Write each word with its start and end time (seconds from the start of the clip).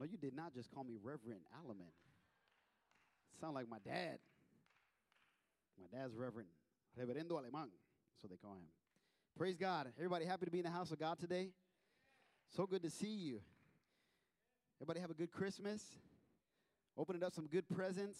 No, 0.00 0.06
you 0.06 0.16
did 0.16 0.34
not 0.34 0.54
just 0.54 0.72
call 0.74 0.82
me 0.82 0.94
Reverend 1.00 1.42
Alemán. 1.62 1.92
Sound 3.38 3.54
like 3.54 3.68
my 3.68 3.78
dad. 3.84 4.18
My 5.78 5.98
dad's 5.98 6.14
Reverend 6.14 6.48
Reverendo 6.98 7.32
Alemán. 7.32 7.68
That's 7.68 8.22
what 8.22 8.30
they 8.30 8.36
call 8.36 8.54
him. 8.54 8.66
Praise 9.36 9.56
God. 9.56 9.88
Everybody 9.98 10.24
happy 10.24 10.46
to 10.46 10.50
be 10.50 10.58
in 10.58 10.64
the 10.64 10.70
house 10.70 10.90
of 10.90 10.98
God 10.98 11.18
today? 11.18 11.50
So 12.56 12.66
good 12.66 12.82
to 12.82 12.90
see 12.90 13.14
you. 13.14 13.40
Everybody 14.80 15.00
have 15.00 15.10
a 15.10 15.14
good 15.14 15.30
Christmas? 15.30 15.82
Opening 16.96 17.22
up 17.22 17.34
some 17.34 17.46
good 17.46 17.68
presents. 17.68 18.18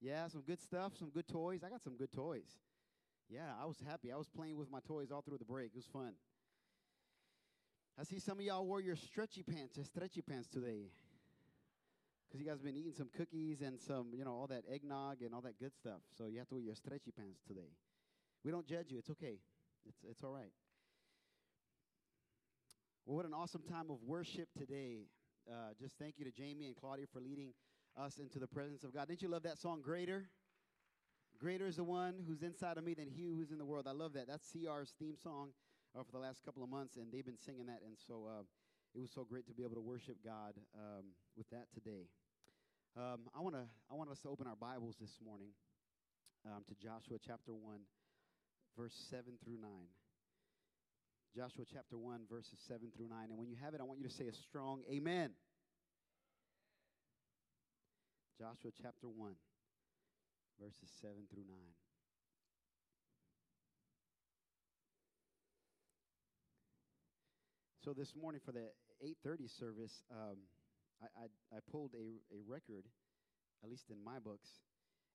Yeah, 0.00 0.28
some 0.28 0.42
good 0.42 0.60
stuff, 0.60 0.92
some 0.98 1.10
good 1.10 1.28
toys. 1.28 1.60
I 1.64 1.68
got 1.68 1.82
some 1.82 1.96
good 1.96 2.12
toys. 2.12 2.46
Yeah, 3.28 3.52
I 3.60 3.66
was 3.66 3.76
happy. 3.86 4.12
I 4.12 4.16
was 4.16 4.28
playing 4.28 4.56
with 4.56 4.70
my 4.70 4.80
toys 4.80 5.10
all 5.12 5.20
through 5.20 5.38
the 5.38 5.44
break. 5.44 5.72
It 5.74 5.76
was 5.76 5.86
fun. 5.86 6.12
I 8.00 8.04
see 8.04 8.20
some 8.20 8.38
of 8.38 8.44
y'all 8.44 8.64
wore 8.64 8.80
your 8.80 8.94
stretchy 8.94 9.42
pants, 9.42 9.76
your 9.76 9.84
stretchy 9.84 10.22
pants 10.22 10.46
today. 10.46 10.86
Because 12.28 12.40
you 12.40 12.46
guys 12.46 12.58
have 12.58 12.64
been 12.64 12.76
eating 12.76 12.92
some 12.92 13.08
cookies 13.16 13.60
and 13.60 13.80
some, 13.80 14.08
you 14.14 14.24
know, 14.24 14.30
all 14.30 14.46
that 14.46 14.62
eggnog 14.72 15.22
and 15.22 15.34
all 15.34 15.40
that 15.40 15.58
good 15.58 15.74
stuff. 15.74 16.00
So 16.16 16.26
you 16.26 16.38
have 16.38 16.46
to 16.48 16.54
wear 16.54 16.62
your 16.62 16.76
stretchy 16.76 17.10
pants 17.10 17.40
today. 17.48 17.72
We 18.44 18.52
don't 18.52 18.66
judge 18.68 18.90
you. 18.90 18.98
It's 18.98 19.10
okay. 19.10 19.38
It's, 19.84 19.98
it's 20.08 20.22
all 20.22 20.30
right. 20.30 20.52
Well, 23.04 23.16
what 23.16 23.26
an 23.26 23.34
awesome 23.34 23.62
time 23.62 23.90
of 23.90 23.96
worship 24.06 24.48
today. 24.56 25.06
Uh, 25.50 25.72
just 25.80 25.98
thank 25.98 26.14
you 26.18 26.24
to 26.24 26.30
Jamie 26.30 26.66
and 26.66 26.76
Claudia 26.76 27.06
for 27.12 27.20
leading 27.20 27.52
us 27.96 28.18
into 28.18 28.38
the 28.38 28.46
presence 28.46 28.84
of 28.84 28.94
God. 28.94 29.08
Didn't 29.08 29.22
you 29.22 29.28
love 29.28 29.42
that 29.42 29.58
song, 29.58 29.80
Greater? 29.82 30.28
Greater 31.40 31.66
is 31.66 31.76
the 31.76 31.84
one 31.84 32.14
who's 32.28 32.42
inside 32.42 32.78
of 32.78 32.84
me 32.84 32.94
than 32.94 33.08
he 33.08 33.32
who's 33.34 33.50
in 33.50 33.58
the 33.58 33.64
world. 33.64 33.86
I 33.88 33.92
love 33.92 34.12
that. 34.12 34.28
That's 34.28 34.44
CR's 34.52 34.92
theme 35.00 35.16
song 35.20 35.48
uh, 35.96 36.02
for 36.02 36.12
the 36.12 36.18
last 36.18 36.44
couple 36.44 36.62
of 36.62 36.68
months, 36.68 36.96
and 36.96 37.12
they've 37.12 37.26
been 37.26 37.38
singing 37.44 37.66
that. 37.66 37.80
And 37.84 37.96
so 38.06 38.26
uh, 38.28 38.42
it 38.94 39.00
was 39.00 39.10
so 39.14 39.24
great 39.24 39.46
to 39.48 39.54
be 39.54 39.62
able 39.62 39.76
to 39.76 39.84
worship 39.84 40.16
God 40.24 40.54
um, 40.74 41.12
with 41.36 41.48
that 41.50 41.66
today. 41.72 42.08
Um, 42.96 43.28
I 43.36 43.40
want 43.40 43.54
to 43.54 43.68
I 43.90 43.94
want 43.94 44.10
us 44.10 44.18
to 44.20 44.28
open 44.28 44.46
our 44.46 44.56
Bibles 44.56 44.96
this 45.00 45.18
morning 45.24 45.50
um, 46.46 46.64
to 46.66 46.74
Joshua 46.74 47.18
chapter 47.24 47.54
one, 47.54 47.80
verse 48.76 48.94
seven 49.10 49.38
through 49.44 49.60
nine. 49.60 49.92
Joshua 51.36 51.64
chapter 51.70 51.98
one, 51.98 52.22
verses 52.30 52.58
seven 52.66 52.88
through 52.96 53.08
nine. 53.08 53.28
And 53.30 53.38
when 53.38 53.48
you 53.48 53.56
have 53.62 53.74
it, 53.74 53.80
I 53.80 53.84
want 53.84 54.00
you 54.00 54.08
to 54.08 54.14
say 54.14 54.26
a 54.26 54.32
strong 54.32 54.82
Amen. 54.90 55.30
Joshua 58.40 58.70
chapter 58.82 59.08
one, 59.08 59.34
verses 60.58 60.90
seven 61.00 61.28
through 61.30 61.44
nine. 61.46 61.74
So 67.88 67.94
this 67.94 68.12
morning 68.14 68.42
for 68.44 68.52
the 68.52 68.68
8:30 69.02 69.48
service, 69.48 70.02
um, 70.12 70.36
I, 71.00 71.06
I, 71.24 71.56
I, 71.56 71.60
pulled 71.72 71.94
a, 71.94 72.20
a 72.36 72.38
record, 72.46 72.84
at 73.64 73.70
least 73.70 73.88
in 73.88 73.96
my 74.04 74.18
books, 74.18 74.60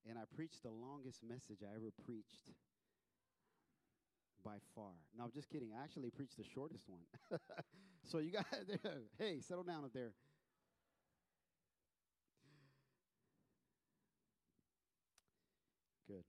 and 0.09 0.17
I 0.17 0.23
preached 0.35 0.63
the 0.63 0.71
longest 0.71 1.19
message 1.21 1.59
I 1.61 1.75
ever 1.75 1.91
preached 2.03 2.49
by 4.44 4.57
far. 4.73 4.94
No, 5.16 5.25
I'm 5.25 5.31
just 5.31 5.51
kidding. 5.51 5.69
I 5.79 5.83
actually 5.83 6.09
preached 6.09 6.35
the 6.35 6.44
shortest 6.44 6.85
one. 6.89 7.03
so 8.11 8.17
you 8.17 8.31
guys, 8.31 8.44
hey, 9.19 9.39
settle 9.39 9.63
down 9.63 9.83
up 9.83 9.94
there. 9.94 10.13
Good. 16.07 16.23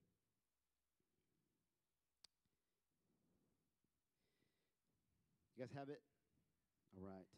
You 5.56 5.64
guys 5.64 5.72
have 5.74 5.88
it? 5.88 6.02
Right. 7.04 7.28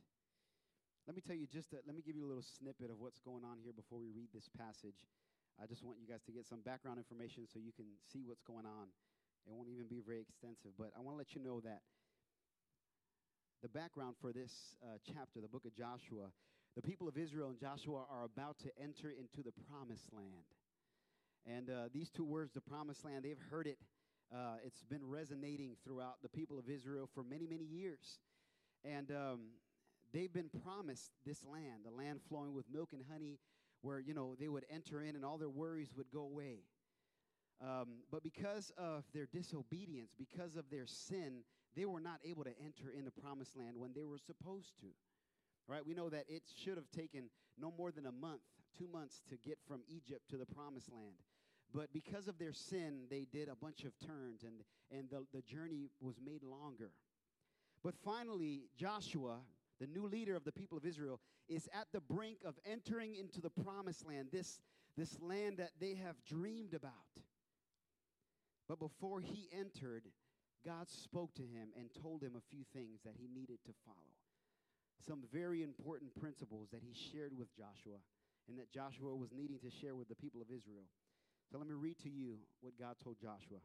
Let 1.10 1.18
me 1.18 1.22
tell 1.26 1.34
you 1.34 1.50
just, 1.50 1.74
a, 1.74 1.82
let 1.86 1.98
me 1.98 2.02
give 2.06 2.14
you 2.14 2.22
a 2.22 2.30
little 2.30 2.46
snippet 2.46 2.86
of 2.86 3.02
what's 3.02 3.18
going 3.18 3.42
on 3.42 3.58
here 3.58 3.74
before 3.74 3.98
we 3.98 4.14
read 4.14 4.30
this 4.30 4.46
passage. 4.54 5.10
I 5.58 5.66
just 5.66 5.82
want 5.82 5.98
you 5.98 6.06
guys 6.06 6.22
to 6.30 6.32
get 6.32 6.46
some 6.46 6.62
background 6.62 7.02
information 7.02 7.50
so 7.50 7.58
you 7.58 7.74
can 7.74 7.86
see 8.14 8.22
what's 8.22 8.46
going 8.46 8.62
on. 8.62 8.94
It 9.42 9.50
won't 9.50 9.66
even 9.66 9.90
be 9.90 9.98
very 10.06 10.22
extensive, 10.22 10.70
but 10.78 10.94
I 10.94 11.02
want 11.02 11.14
to 11.14 11.18
let 11.18 11.34
you 11.34 11.42
know 11.42 11.58
that 11.66 11.82
the 13.62 13.70
background 13.70 14.14
for 14.22 14.30
this 14.30 14.78
uh, 14.86 15.02
chapter, 15.02 15.42
the 15.42 15.50
book 15.50 15.66
of 15.66 15.74
Joshua, 15.74 16.30
the 16.78 16.82
people 16.82 17.08
of 17.10 17.18
Israel 17.18 17.50
and 17.50 17.58
Joshua 17.58 18.06
are 18.06 18.22
about 18.22 18.62
to 18.62 18.70
enter 18.78 19.10
into 19.10 19.42
the 19.42 19.54
promised 19.66 20.12
land. 20.14 20.46
And 21.42 21.70
uh, 21.70 21.90
these 21.90 22.10
two 22.10 22.24
words, 22.24 22.54
the 22.54 22.62
promised 22.62 23.02
land, 23.02 23.24
they've 23.24 23.46
heard 23.50 23.66
it. 23.66 23.78
Uh, 24.30 24.62
it's 24.62 24.82
been 24.86 25.02
resonating 25.02 25.74
throughout 25.82 26.22
the 26.22 26.28
people 26.28 26.58
of 26.58 26.70
Israel 26.70 27.08
for 27.14 27.22
many, 27.22 27.46
many 27.46 27.64
years. 27.64 28.18
And 28.84 29.10
um, 29.10 29.40
they've 30.12 30.32
been 30.32 30.50
promised 30.64 31.10
this 31.24 31.44
land, 31.44 31.84
the 31.84 31.90
land 31.90 32.20
flowing 32.28 32.54
with 32.54 32.66
milk 32.72 32.90
and 32.92 33.02
honey, 33.10 33.38
where, 33.82 34.00
you 34.00 34.14
know, 34.14 34.34
they 34.38 34.48
would 34.48 34.64
enter 34.70 35.02
in 35.02 35.16
and 35.16 35.24
all 35.24 35.38
their 35.38 35.50
worries 35.50 35.92
would 35.96 36.10
go 36.12 36.22
away. 36.22 36.60
Um, 37.60 38.02
but 38.10 38.22
because 38.22 38.70
of 38.76 39.04
their 39.14 39.26
disobedience, 39.26 40.12
because 40.18 40.56
of 40.56 40.68
their 40.70 40.86
sin, 40.86 41.42
they 41.74 41.86
were 41.86 42.00
not 42.00 42.20
able 42.24 42.44
to 42.44 42.52
enter 42.62 42.90
in 42.96 43.04
the 43.04 43.10
promised 43.10 43.56
land 43.56 43.76
when 43.76 43.92
they 43.94 44.04
were 44.04 44.18
supposed 44.18 44.78
to. 44.80 44.86
Right? 45.68 45.84
We 45.84 45.94
know 45.94 46.08
that 46.10 46.24
it 46.28 46.42
should 46.62 46.76
have 46.76 46.90
taken 46.90 47.30
no 47.58 47.72
more 47.76 47.90
than 47.90 48.06
a 48.06 48.12
month, 48.12 48.42
two 48.78 48.86
months 48.86 49.22
to 49.30 49.36
get 49.36 49.58
from 49.66 49.80
Egypt 49.88 50.22
to 50.30 50.36
the 50.36 50.46
promised 50.46 50.92
land. 50.92 51.16
But 51.74 51.92
because 51.92 52.28
of 52.28 52.38
their 52.38 52.52
sin, 52.52 53.06
they 53.10 53.26
did 53.30 53.48
a 53.48 53.56
bunch 53.56 53.84
of 53.84 53.92
turns 54.06 54.44
and, 54.44 54.62
and 54.90 55.10
the, 55.10 55.26
the 55.34 55.42
journey 55.42 55.90
was 56.00 56.16
made 56.24 56.42
longer. 56.42 56.90
But 57.86 57.94
finally, 58.04 58.64
Joshua, 58.76 59.36
the 59.78 59.86
new 59.86 60.08
leader 60.08 60.34
of 60.34 60.42
the 60.42 60.50
people 60.50 60.76
of 60.76 60.84
Israel, 60.84 61.20
is 61.48 61.68
at 61.72 61.86
the 61.92 62.00
brink 62.00 62.38
of 62.44 62.58
entering 62.68 63.14
into 63.14 63.40
the 63.40 63.48
promised 63.62 64.04
land, 64.04 64.30
this, 64.32 64.58
this 64.96 65.16
land 65.20 65.58
that 65.58 65.70
they 65.78 65.94
have 65.94 66.16
dreamed 66.28 66.74
about. 66.74 66.90
But 68.68 68.80
before 68.80 69.20
he 69.20 69.48
entered, 69.56 70.02
God 70.64 70.88
spoke 70.88 71.32
to 71.36 71.42
him 71.42 71.68
and 71.78 71.88
told 72.02 72.24
him 72.24 72.32
a 72.36 72.42
few 72.50 72.64
things 72.74 73.02
that 73.04 73.14
he 73.16 73.28
needed 73.32 73.58
to 73.66 73.72
follow. 73.84 74.18
Some 75.06 75.22
very 75.32 75.62
important 75.62 76.12
principles 76.20 76.70
that 76.72 76.82
he 76.82 76.92
shared 76.92 77.38
with 77.38 77.54
Joshua 77.54 78.02
and 78.48 78.58
that 78.58 78.72
Joshua 78.72 79.14
was 79.14 79.30
needing 79.32 79.60
to 79.60 79.70
share 79.70 79.94
with 79.94 80.08
the 80.08 80.16
people 80.16 80.42
of 80.42 80.48
Israel. 80.48 80.90
So 81.52 81.58
let 81.58 81.68
me 81.68 81.74
read 81.74 82.00
to 82.00 82.10
you 82.10 82.38
what 82.62 82.76
God 82.76 82.96
told 83.04 83.20
Joshua. 83.20 83.58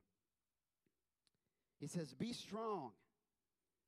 He 1.79 1.87
says, 1.87 2.13
Be 2.13 2.33
strong 2.33 2.91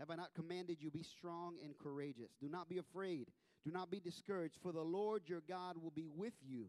Have 0.00 0.10
I 0.10 0.16
not 0.16 0.34
commanded 0.34 0.78
you, 0.80 0.90
be 0.90 1.02
strong 1.02 1.56
and 1.62 1.78
courageous? 1.78 2.32
Do 2.40 2.48
not 2.48 2.68
be 2.68 2.78
afraid. 2.78 3.28
Do 3.64 3.70
not 3.70 3.90
be 3.90 4.00
discouraged, 4.00 4.58
for 4.62 4.72
the 4.72 4.82
Lord 4.82 5.22
your 5.26 5.42
God 5.48 5.76
will 5.80 5.92
be 5.92 6.06
with 6.06 6.34
you 6.44 6.66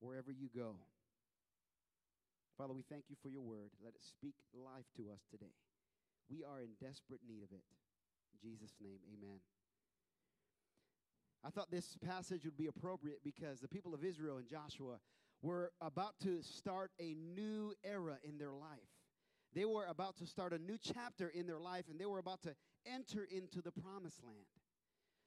wherever 0.00 0.30
you 0.30 0.48
go. 0.54 0.74
Father, 2.58 2.74
we 2.74 2.84
thank 2.90 3.04
you 3.08 3.16
for 3.22 3.28
your 3.28 3.42
word. 3.42 3.70
Let 3.82 3.94
it 3.94 4.02
speak 4.02 4.34
life 4.52 4.84
to 4.96 5.10
us 5.12 5.20
today. 5.30 5.54
We 6.28 6.44
are 6.44 6.60
in 6.60 6.70
desperate 6.80 7.20
need 7.26 7.42
of 7.42 7.52
it. 7.52 7.62
In 8.34 8.50
Jesus' 8.50 8.74
name, 8.82 8.98
amen. 9.08 9.38
I 11.42 11.48
thought 11.48 11.70
this 11.70 11.96
passage 12.04 12.44
would 12.44 12.58
be 12.58 12.66
appropriate 12.66 13.20
because 13.24 13.60
the 13.60 13.68
people 13.68 13.94
of 13.94 14.04
Israel 14.04 14.36
and 14.36 14.46
Joshua 14.46 14.98
were 15.42 15.72
about 15.80 16.20
to 16.22 16.42
start 16.42 16.90
a 17.00 17.14
new 17.14 17.72
era 17.82 18.18
in 18.22 18.36
their 18.36 18.52
life. 18.52 18.78
They 19.54 19.64
were 19.64 19.86
about 19.86 20.16
to 20.18 20.26
start 20.26 20.52
a 20.52 20.58
new 20.58 20.78
chapter 20.80 21.28
in 21.28 21.46
their 21.46 21.58
life 21.58 21.86
and 21.90 21.98
they 21.98 22.06
were 22.06 22.20
about 22.20 22.42
to 22.42 22.54
enter 22.86 23.26
into 23.30 23.60
the 23.60 23.72
promised 23.72 24.22
land. 24.22 24.36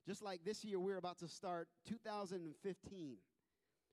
Just 0.08 0.22
like 0.22 0.44
this 0.44 0.64
year, 0.64 0.80
we're 0.80 0.98
about 0.98 1.20
to 1.20 1.28
start 1.28 1.68
2015, 1.88 3.18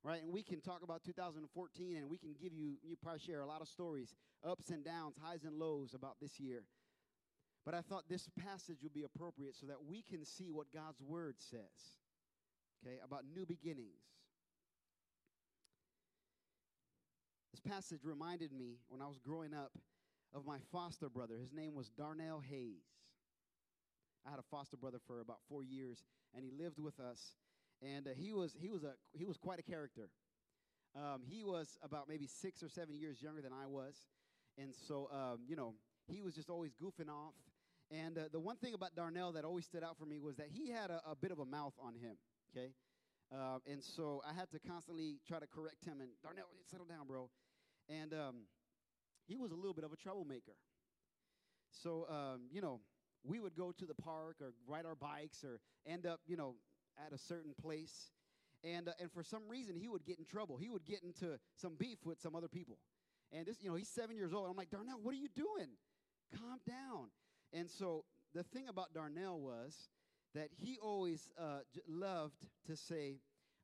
right? 0.03 0.23
And 0.23 0.33
we 0.33 0.43
can 0.43 0.61
talk 0.61 0.83
about 0.83 1.03
2014 1.05 1.97
and 1.97 2.11
we 2.11 2.19
can 2.19 2.35
give 2.41 2.53
you, 2.53 2.75
you 2.83 2.97
probably 3.01 3.21
share 3.21 3.41
a 3.41 3.47
lot 3.47 3.61
of 3.61 3.69
stories, 3.69 4.15
ups 4.47 4.71
and 4.71 4.85
downs, 4.85 5.17
highs 5.21 5.45
and 5.45 5.57
lows 5.57 5.95
about 5.95 6.17
this 6.21 6.39
year. 6.41 6.65
But 7.65 7.75
I 7.75 7.83
thought 7.83 8.09
this 8.09 8.29
passage 8.45 8.79
would 8.83 8.95
be 8.95 9.05
appropriate 9.05 9.57
so 9.57 9.67
that 9.67 9.85
we 9.87 10.03
can 10.03 10.25
see 10.25 10.51
what 10.51 10.73
God's 10.73 11.01
word 11.01 11.37
says, 11.39 11.99
okay, 12.85 12.97
about 13.05 13.25
new 13.35 13.45
beginnings. 13.45 14.01
This 17.53 17.61
passage 17.61 18.01
reminded 18.05 18.53
me 18.53 18.79
when 18.89 19.03
I 19.03 19.07
was 19.07 19.19
growing 19.19 19.53
up 19.53 19.73
of 20.35 20.47
my 20.47 20.59
foster 20.73 21.09
brother. 21.09 21.35
His 21.41 21.53
name 21.53 21.75
was 21.75 21.89
Darnell 21.89 22.41
Hayes. 22.49 22.85
I 24.27 24.31
had 24.31 24.39
a 24.39 24.45
foster 24.51 24.77
brother 24.77 24.99
for 25.07 25.21
about 25.21 25.39
four 25.49 25.63
years, 25.63 26.05
and 26.35 26.45
he 26.45 26.51
lived 26.51 26.79
with 26.79 27.01
us. 27.01 27.37
And 27.83 28.07
uh, 28.07 28.11
he 28.15 28.33
was 28.33 28.55
he 28.59 28.69
was 28.69 28.85
a 28.85 28.93
he 29.13 29.25
was 29.25 29.37
quite 29.37 29.59
a 29.59 29.63
character. 29.63 30.11
Um, 30.95 31.23
he 31.25 31.45
was 31.45 31.79
about 31.83 32.09
maybe 32.09 32.27
six 32.27 32.63
or 32.63 32.69
seven 32.69 32.95
years 32.95 33.23
younger 33.23 33.41
than 33.41 33.53
I 33.53 33.67
was. 33.67 33.95
And 34.59 34.75
so, 34.75 35.09
um, 35.13 35.39
you 35.47 35.57
know, 35.57 35.75
he 36.07 36.21
was 36.21 36.35
just 36.35 36.51
always 36.51 36.73
goofing 36.75 37.09
off. 37.09 37.35
And 37.91 38.19
uh, 38.19 38.23
the 38.31 38.41
one 38.41 38.57
thing 38.57 38.75
about 38.75 38.95
Darnell 38.95 39.33
that 39.33 39.45
always 39.45 39.65
stood 39.65 39.83
out 39.83 39.97
for 39.99 40.05
me 40.05 40.19
was 40.19 40.37
that 40.37 40.49
he 40.51 40.71
had 40.71 40.91
a, 40.91 41.01
a 41.09 41.15
bit 41.15 41.31
of 41.31 41.39
a 41.39 41.45
mouth 41.45 41.75
on 41.81 41.95
him, 41.95 42.17
okay? 42.51 42.73
Uh, 43.33 43.59
and 43.67 43.83
so 43.83 44.21
I 44.29 44.33
had 44.33 44.51
to 44.51 44.59
constantly 44.59 45.19
try 45.27 45.39
to 45.39 45.47
correct 45.47 45.85
him 45.85 46.01
and, 46.01 46.11
Darnell, 46.23 46.47
settle 46.71 46.87
down, 46.87 47.07
bro. 47.07 47.31
And 47.89 48.13
um, 48.13 48.47
he 49.31 49.39
was 49.39 49.53
a 49.53 49.55
little 49.55 49.75
bit 49.75 49.85
of 49.85 49.93
a 49.93 49.97
troublemaker. 49.97 50.57
So, 51.71 52.07
um, 52.11 52.41
you 52.51 52.61
know, 52.61 52.81
we 53.23 53.39
would 53.39 53.55
go 53.55 53.73
to 53.79 53.87
the 53.87 53.95
park 53.95 54.37
or 54.41 54.53
ride 54.67 54.87
our 54.87 54.97
bikes 54.97 55.45
or 55.45 55.61
end 55.87 56.05
up, 56.05 56.21
you 56.27 56.37
know, 56.37 56.57
at 57.07 57.13
a 57.13 57.19
certain 57.19 57.55
place. 57.63 58.11
And, 58.65 58.89
uh, 58.89 58.93
and 59.01 59.11
for 59.13 59.23
some 59.23 59.43
reason, 59.49 59.77
he 59.77 59.89
would 59.89 60.05
get 60.05 60.19
in 60.19 60.25
trouble. 60.25 60.57
He 60.57 60.69
would 60.69 60.85
get 60.85 61.03
into 61.05 61.39
some 61.55 61.77
beef 61.79 61.99
with 62.05 62.21
some 62.21 62.35
other 62.35 62.49
people. 62.49 62.79
And 63.33 63.47
this, 63.47 63.63
you 63.63 63.71
know, 63.71 63.77
he's 63.77 63.89
seven 63.89 64.17
years 64.17 64.35
old. 64.35 64.51
I'm 64.51 64.57
like, 64.57 64.71
Darnell, 64.71 64.99
what 65.01 65.13
are 65.13 65.19
you 65.19 65.29
doing? 65.35 65.69
Calm 66.37 66.59
down. 66.67 67.11
And 67.53 67.71
so 67.71 68.05
the 68.35 68.43
thing 68.43 68.69
about 68.69 68.93
Darnell 68.93 69.41
was 69.41 69.89
that 70.35 70.49
he 70.57 70.79
always 70.83 71.31
uh, 71.39 71.61
loved 71.89 72.47
to 72.67 72.77
say 72.77 73.21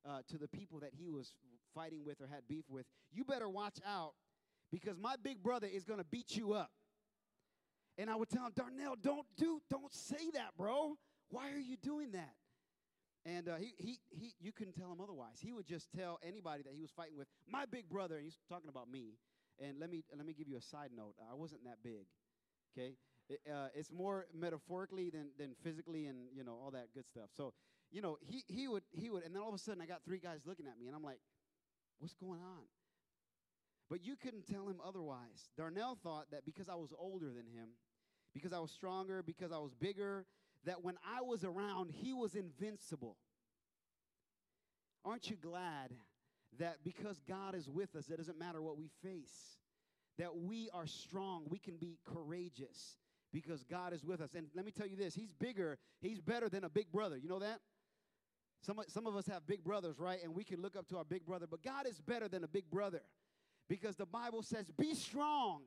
uh, 0.07 0.19
to 0.29 0.37
the 0.37 0.47
people 0.47 0.79
that 0.79 0.91
he 0.97 1.09
was 1.09 1.33
fighting 1.75 2.03
with 2.05 2.21
or 2.21 2.27
had 2.27 2.47
beef 2.47 2.65
with, 2.69 2.85
you 3.11 3.23
better 3.23 3.49
watch 3.49 3.77
out 3.85 4.13
because 4.71 4.97
my 4.97 5.15
big 5.21 5.41
brother 5.41 5.67
is 5.71 5.83
going 5.83 5.99
to 5.99 6.05
beat 6.05 6.35
you 6.35 6.53
up. 6.53 6.71
And 7.97 8.09
I 8.09 8.15
would 8.15 8.29
tell 8.29 8.45
him, 8.45 8.51
Darnell, 8.55 8.95
don't 9.01 9.25
do, 9.37 9.61
don't 9.69 9.93
say 9.93 10.29
that, 10.33 10.55
bro. 10.57 10.97
Why 11.29 11.51
are 11.51 11.59
you 11.59 11.77
doing 11.77 12.11
that? 12.11 12.33
And 13.25 13.49
uh, 13.49 13.55
he, 13.55 13.73
he, 13.77 13.99
he, 14.09 14.33
you 14.39 14.51
couldn't 14.51 14.73
tell 14.73 14.91
him 14.91 15.01
otherwise. 15.01 15.39
He 15.41 15.51
would 15.51 15.65
just 15.65 15.89
tell 15.91 16.19
anybody 16.23 16.63
that 16.63 16.73
he 16.73 16.81
was 16.81 16.91
fighting 16.91 17.17
with, 17.17 17.27
my 17.49 17.65
big 17.65 17.89
brother, 17.89 18.15
and 18.15 18.23
he's 18.23 18.37
talking 18.47 18.69
about 18.69 18.89
me. 18.89 19.17
And 19.59 19.79
let 19.79 19.89
me, 19.89 20.03
let 20.15 20.25
me 20.25 20.33
give 20.33 20.47
you 20.47 20.57
a 20.57 20.61
side 20.61 20.91
note. 20.95 21.15
I 21.29 21.33
wasn't 21.33 21.63
that 21.65 21.77
big, 21.83 22.05
okay? 22.77 22.93
It, 23.27 23.41
uh, 23.51 23.67
it's 23.73 23.91
more 23.91 24.27
metaphorically 24.33 25.09
than, 25.09 25.29
than 25.37 25.55
physically 25.63 26.05
and, 26.05 26.27
you 26.33 26.43
know, 26.43 26.53
all 26.63 26.71
that 26.71 26.93
good 26.93 27.07
stuff. 27.07 27.29
So, 27.35 27.53
you 27.91 28.01
know, 28.01 28.17
he, 28.21 28.43
he, 28.47 28.67
would, 28.67 28.83
he 28.91 29.09
would, 29.09 29.23
and 29.23 29.35
then 29.35 29.41
all 29.41 29.49
of 29.49 29.55
a 29.55 29.57
sudden 29.57 29.81
I 29.81 29.87
got 29.87 30.03
three 30.05 30.19
guys 30.19 30.41
looking 30.45 30.67
at 30.67 30.79
me, 30.79 30.87
and 30.87 30.95
I'm 30.95 31.03
like, 31.03 31.19
what's 31.99 32.13
going 32.13 32.41
on? 32.41 32.63
But 33.89 34.05
you 34.05 34.15
couldn't 34.15 34.47
tell 34.47 34.67
him 34.67 34.77
otherwise. 34.85 35.49
Darnell 35.57 35.97
thought 36.03 36.25
that 36.31 36.45
because 36.45 36.67
I 36.67 36.75
was 36.75 36.93
older 36.97 37.27
than 37.27 37.45
him, 37.45 37.69
because 38.33 38.51
I 38.51 38.59
was 38.59 38.71
stronger, 38.71 39.23
because 39.23 39.51
I 39.51 39.59
was 39.59 39.73
bigger, 39.73 40.25
that 40.65 40.83
when 40.83 40.95
I 41.05 41.21
was 41.21 41.43
around, 41.43 41.91
he 41.91 42.13
was 42.13 42.35
invincible. 42.35 43.17
Aren't 45.05 45.29
you 45.29 45.37
glad 45.37 45.93
that 46.59 46.77
because 46.83 47.21
God 47.27 47.55
is 47.55 47.69
with 47.69 47.95
us, 47.95 48.09
it 48.09 48.17
doesn't 48.17 48.37
matter 48.37 48.61
what 48.61 48.77
we 48.77 48.89
face, 49.01 49.57
that 50.17 50.35
we 50.35 50.69
are 50.73 50.87
strong, 50.87 51.45
we 51.47 51.59
can 51.59 51.77
be 51.77 51.97
courageous 52.05 52.97
because 53.31 53.63
God 53.63 53.93
is 53.93 54.03
with 54.03 54.19
us. 54.19 54.33
And 54.35 54.47
let 54.55 54.65
me 54.65 54.71
tell 54.71 54.87
you 54.87 54.97
this 54.97 55.15
He's 55.15 55.31
bigger, 55.31 55.77
He's 56.01 56.19
better 56.19 56.49
than 56.49 56.63
a 56.63 56.69
big 56.69 56.91
brother. 56.91 57.17
You 57.17 57.29
know 57.29 57.39
that? 57.39 57.59
Some, 58.61 58.79
some 58.87 59.05
of 59.05 59.15
us 59.15 59.27
have 59.27 59.45
big 59.45 59.63
brothers, 59.63 59.99
right? 59.99 60.19
And 60.23 60.33
we 60.33 60.43
can 60.43 60.61
look 60.61 60.75
up 60.75 60.87
to 60.89 60.97
our 60.97 61.05
big 61.05 61.25
brother, 61.25 61.45
but 61.49 61.63
God 61.63 61.85
is 61.87 62.01
better 62.01 62.27
than 62.27 62.43
a 62.43 62.47
big 62.47 62.69
brother 62.71 63.01
because 63.69 63.95
the 63.95 64.05
Bible 64.05 64.41
says, 64.43 64.71
Be 64.77 64.93
strong 64.93 65.61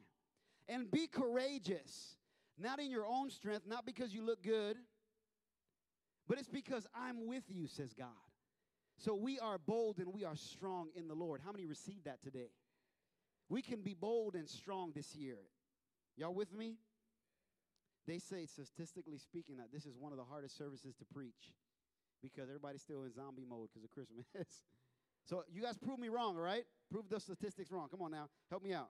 and 0.69 0.91
be 0.91 1.07
courageous. 1.07 2.17
Not 2.59 2.79
in 2.79 2.91
your 2.91 3.07
own 3.07 3.31
strength, 3.31 3.67
not 3.67 3.87
because 3.87 4.13
you 4.13 4.23
look 4.25 4.43
good, 4.43 4.77
but 6.29 6.39
it's 6.39 6.49
because 6.49 6.87
I'm 6.95 7.27
with 7.27 7.45
you, 7.49 7.67
says 7.67 7.95
God. 7.95 8.09
So 8.99 9.15
we 9.15 9.39
are 9.39 9.57
bold 9.57 9.99
and 9.99 10.13
we 10.13 10.25
are 10.25 10.37
strong 10.37 10.91
in 10.95 11.09
the 11.09 11.15
Lord. 11.15 11.41
How 11.45 11.53
many 11.53 11.65
received 11.65 12.05
that 12.05 12.23
today? 12.23 12.51
We 13.49 13.63
can 13.63 13.81
be 13.81 13.95
bold 13.95 14.35
and 14.35 14.49
strong 14.49 14.93
this 14.95 15.17
year. 15.17 15.39
Y'all 16.17 16.35
with 16.35 16.53
me? 16.53 16.77
They 18.07 18.19
say, 18.19 18.47
statistically 18.47 19.19
speaking, 19.19 19.57
that 19.57 19.73
this 19.73 19.87
is 19.87 19.97
one 19.99 20.13
of 20.13 20.19
the 20.19 20.25
hardest 20.25 20.57
services 20.57 20.95
to 20.97 21.05
preach 21.15 21.55
because 22.23 22.49
everybody's 22.49 22.83
still 22.83 23.05
in 23.05 23.13
zombie 23.13 23.47
mode 23.49 23.69
because 23.73 23.85
of 23.87 23.91
Christmas. 23.91 24.27
so 25.25 25.45
you 25.51 25.63
guys 25.63 25.79
prove 25.79 25.99
me 25.99 26.09
wrong, 26.09 26.37
all 26.37 26.43
right? 26.43 26.65
Prove 26.91 27.09
the 27.09 27.21
statistics 27.21 27.71
wrong. 27.71 27.89
Come 27.89 28.03
on 28.03 28.11
now, 28.11 28.29
help 28.51 28.63
me 28.63 28.73
out. 28.73 28.89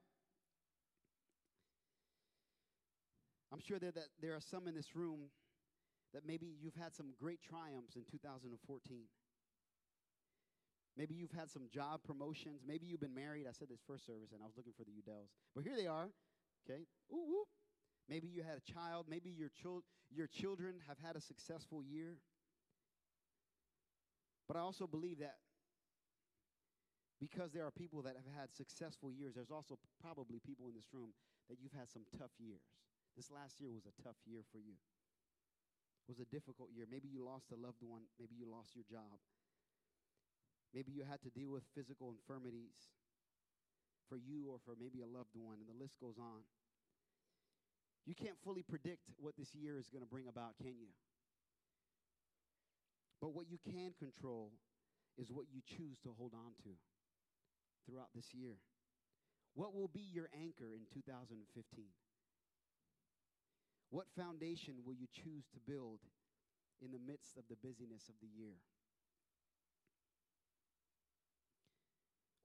I'm 3.53 3.59
sure 3.59 3.79
that, 3.79 3.95
that 3.95 4.07
there 4.21 4.33
are 4.33 4.41
some 4.41 4.67
in 4.67 4.75
this 4.75 4.95
room 4.95 5.29
that 6.13 6.25
maybe 6.25 6.47
you've 6.61 6.75
had 6.75 6.95
some 6.95 7.13
great 7.19 7.41
triumphs 7.41 7.95
in 7.95 8.03
2014. 8.09 9.03
Maybe 10.97 11.15
you've 11.15 11.31
had 11.31 11.49
some 11.49 11.63
job 11.71 12.01
promotions. 12.03 12.61
Maybe 12.67 12.85
you've 12.85 12.99
been 12.99 13.15
married. 13.15 13.45
I 13.47 13.53
said 13.53 13.69
this 13.69 13.79
first 13.87 14.05
service 14.05 14.31
and 14.31 14.41
I 14.41 14.45
was 14.45 14.55
looking 14.57 14.73
for 14.77 14.83
the 14.83 14.91
Udells. 14.91 15.29
But 15.55 15.63
here 15.63 15.75
they 15.75 15.87
are. 15.87 16.09
Okay. 16.65 16.81
Ooh, 17.11 17.15
ooh. 17.15 17.45
Maybe 18.09 18.27
you 18.27 18.43
had 18.43 18.57
a 18.57 18.71
child. 18.71 19.05
Maybe 19.09 19.29
your, 19.29 19.49
chil- 19.61 19.83
your 20.13 20.27
children 20.27 20.75
have 20.87 20.97
had 21.03 21.15
a 21.15 21.21
successful 21.21 21.81
year. 21.83 22.17
But 24.47 24.57
I 24.57 24.59
also 24.61 24.85
believe 24.85 25.19
that 25.19 25.35
because 27.21 27.53
there 27.53 27.69
are 27.69 27.71
people 27.71 28.01
that 28.01 28.17
have 28.17 28.25
had 28.33 28.49
successful 28.49 29.13
years, 29.13 29.37
there's 29.37 29.53
also 29.53 29.77
probably 30.01 30.41
people 30.41 30.65
in 30.65 30.73
this 30.73 30.89
room 30.89 31.13
that 31.53 31.61
you've 31.61 31.77
had 31.77 31.85
some 31.85 32.01
tough 32.17 32.33
years. 32.41 32.65
This 33.13 33.29
last 33.29 33.61
year 33.61 33.69
was 33.69 33.85
a 33.85 33.93
tough 34.01 34.17
year 34.25 34.41
for 34.49 34.57
you. 34.57 34.81
It 36.09 36.17
was 36.17 36.17
a 36.17 36.25
difficult 36.33 36.73
year. 36.73 36.89
Maybe 36.89 37.05
you 37.05 37.21
lost 37.21 37.53
a 37.53 37.59
loved 37.61 37.85
one. 37.85 38.09
Maybe 38.17 38.33
you 38.33 38.49
lost 38.49 38.73
your 38.73 38.89
job. 38.89 39.21
Maybe 40.73 40.89
you 40.89 41.05
had 41.05 41.21
to 41.21 41.29
deal 41.29 41.53
with 41.53 41.61
physical 41.77 42.09
infirmities 42.09 42.89
for 44.09 44.17
you 44.17 44.49
or 44.49 44.57
for 44.65 44.73
maybe 44.73 45.05
a 45.05 45.07
loved 45.07 45.37
one, 45.37 45.61
and 45.61 45.69
the 45.69 45.77
list 45.77 46.01
goes 46.01 46.17
on. 46.17 46.41
You 48.09 48.15
can't 48.17 48.39
fully 48.41 48.65
predict 48.65 49.13
what 49.21 49.37
this 49.37 49.53
year 49.53 49.77
is 49.77 49.93
going 49.93 50.01
to 50.01 50.09
bring 50.09 50.25
about, 50.25 50.57
can 50.57 50.73
you? 50.73 50.89
But 53.21 53.37
what 53.37 53.45
you 53.45 53.61
can 53.61 53.93
control 53.99 54.57
is 55.21 55.29
what 55.29 55.45
you 55.53 55.61
choose 55.61 56.01
to 56.01 56.09
hold 56.17 56.33
on 56.33 56.57
to 56.65 56.73
throughout 57.85 58.09
this 58.15 58.33
year. 58.33 58.57
What 59.53 59.73
will 59.73 59.89
be 59.89 60.05
your 60.13 60.29
anchor 60.33 60.73
in 60.73 60.87
2015? 60.93 61.85
What 63.89 64.05
foundation 64.15 64.75
will 64.85 64.93
you 64.93 65.07
choose 65.11 65.45
to 65.51 65.59
build 65.59 65.99
in 66.81 66.91
the 66.91 66.99
midst 66.99 67.37
of 67.37 67.43
the 67.49 67.55
busyness 67.55 68.07
of 68.07 68.15
the 68.21 68.27
year? 68.27 68.55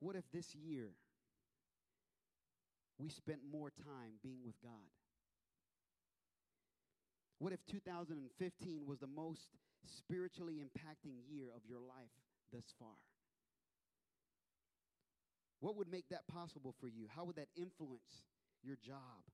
What 0.00 0.16
if 0.16 0.24
this 0.32 0.54
year 0.54 0.90
we 2.98 3.08
spent 3.08 3.38
more 3.50 3.70
time 3.70 4.18
being 4.22 4.40
with 4.44 4.60
God? 4.60 4.90
What 7.38 7.52
if 7.52 7.60
2015 7.66 8.86
was 8.86 8.98
the 8.98 9.06
most 9.06 9.48
spiritually 9.84 10.56
impacting 10.60 11.22
year 11.28 11.46
of 11.54 11.62
your 11.68 11.80
life 11.80 12.16
thus 12.52 12.74
far? 12.78 12.96
What 15.60 15.76
would 15.76 15.90
make 15.90 16.08
that 16.10 16.26
possible 16.28 16.74
for 16.80 16.88
you? 16.88 17.06
How 17.14 17.24
would 17.24 17.36
that 17.36 17.48
influence 17.56 18.24
your 18.62 18.76
job? 18.76 19.24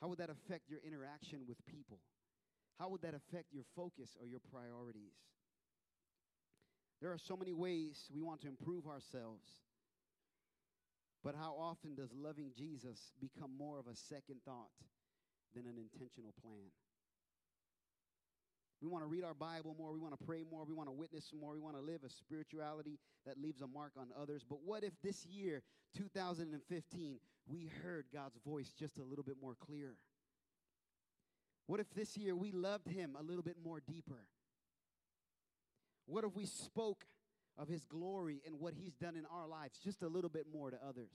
How 0.00 0.08
would 0.08 0.18
that 0.18 0.30
affect 0.30 0.68
your 0.68 0.80
interaction 0.84 1.40
with 1.46 1.58
people? 1.66 1.98
How 2.78 2.88
would 2.88 3.02
that 3.02 3.14
affect 3.14 3.52
your 3.52 3.64
focus 3.76 4.16
or 4.20 4.26
your 4.26 4.40
priorities? 4.40 5.14
There 7.00 7.12
are 7.12 7.18
so 7.18 7.36
many 7.36 7.52
ways 7.52 8.08
we 8.14 8.22
want 8.22 8.40
to 8.42 8.48
improve 8.48 8.86
ourselves. 8.86 9.46
But 11.22 11.34
how 11.36 11.54
often 11.58 11.94
does 11.94 12.10
loving 12.14 12.50
Jesus 12.56 13.12
become 13.20 13.56
more 13.56 13.78
of 13.78 13.86
a 13.86 13.94
second 13.94 14.40
thought 14.44 14.74
than 15.54 15.66
an 15.66 15.78
intentional 15.78 16.34
plan? 16.42 16.70
We 18.82 18.88
want 18.88 19.04
to 19.04 19.08
read 19.08 19.22
our 19.22 19.34
Bible 19.34 19.76
more. 19.78 19.92
We 19.92 20.00
want 20.00 20.18
to 20.18 20.24
pray 20.26 20.42
more. 20.50 20.64
We 20.64 20.74
want 20.74 20.88
to 20.88 20.92
witness 20.92 21.32
more. 21.40 21.52
We 21.52 21.60
want 21.60 21.76
to 21.76 21.80
live 21.80 22.00
a 22.04 22.10
spirituality 22.10 22.98
that 23.24 23.40
leaves 23.40 23.60
a 23.60 23.68
mark 23.68 23.92
on 23.96 24.08
others. 24.20 24.42
But 24.48 24.58
what 24.64 24.82
if 24.82 24.92
this 25.04 25.24
year, 25.24 25.62
2015, 25.96 27.18
we 27.46 27.70
heard 27.84 28.06
God's 28.12 28.36
voice 28.44 28.72
just 28.76 28.98
a 28.98 29.04
little 29.04 29.22
bit 29.22 29.36
more 29.40 29.54
clear? 29.54 29.94
What 31.68 31.78
if 31.78 31.86
this 31.94 32.16
year 32.16 32.34
we 32.34 32.50
loved 32.50 32.88
Him 32.88 33.16
a 33.18 33.22
little 33.22 33.44
bit 33.44 33.56
more 33.64 33.80
deeper? 33.86 34.26
What 36.06 36.24
if 36.24 36.34
we 36.34 36.46
spoke 36.46 37.04
of 37.56 37.68
His 37.68 37.84
glory 37.84 38.42
and 38.44 38.58
what 38.58 38.74
He's 38.74 38.94
done 38.94 39.14
in 39.14 39.26
our 39.32 39.46
lives 39.46 39.78
just 39.78 40.02
a 40.02 40.08
little 40.08 40.30
bit 40.30 40.46
more 40.52 40.72
to 40.72 40.78
others? 40.84 41.14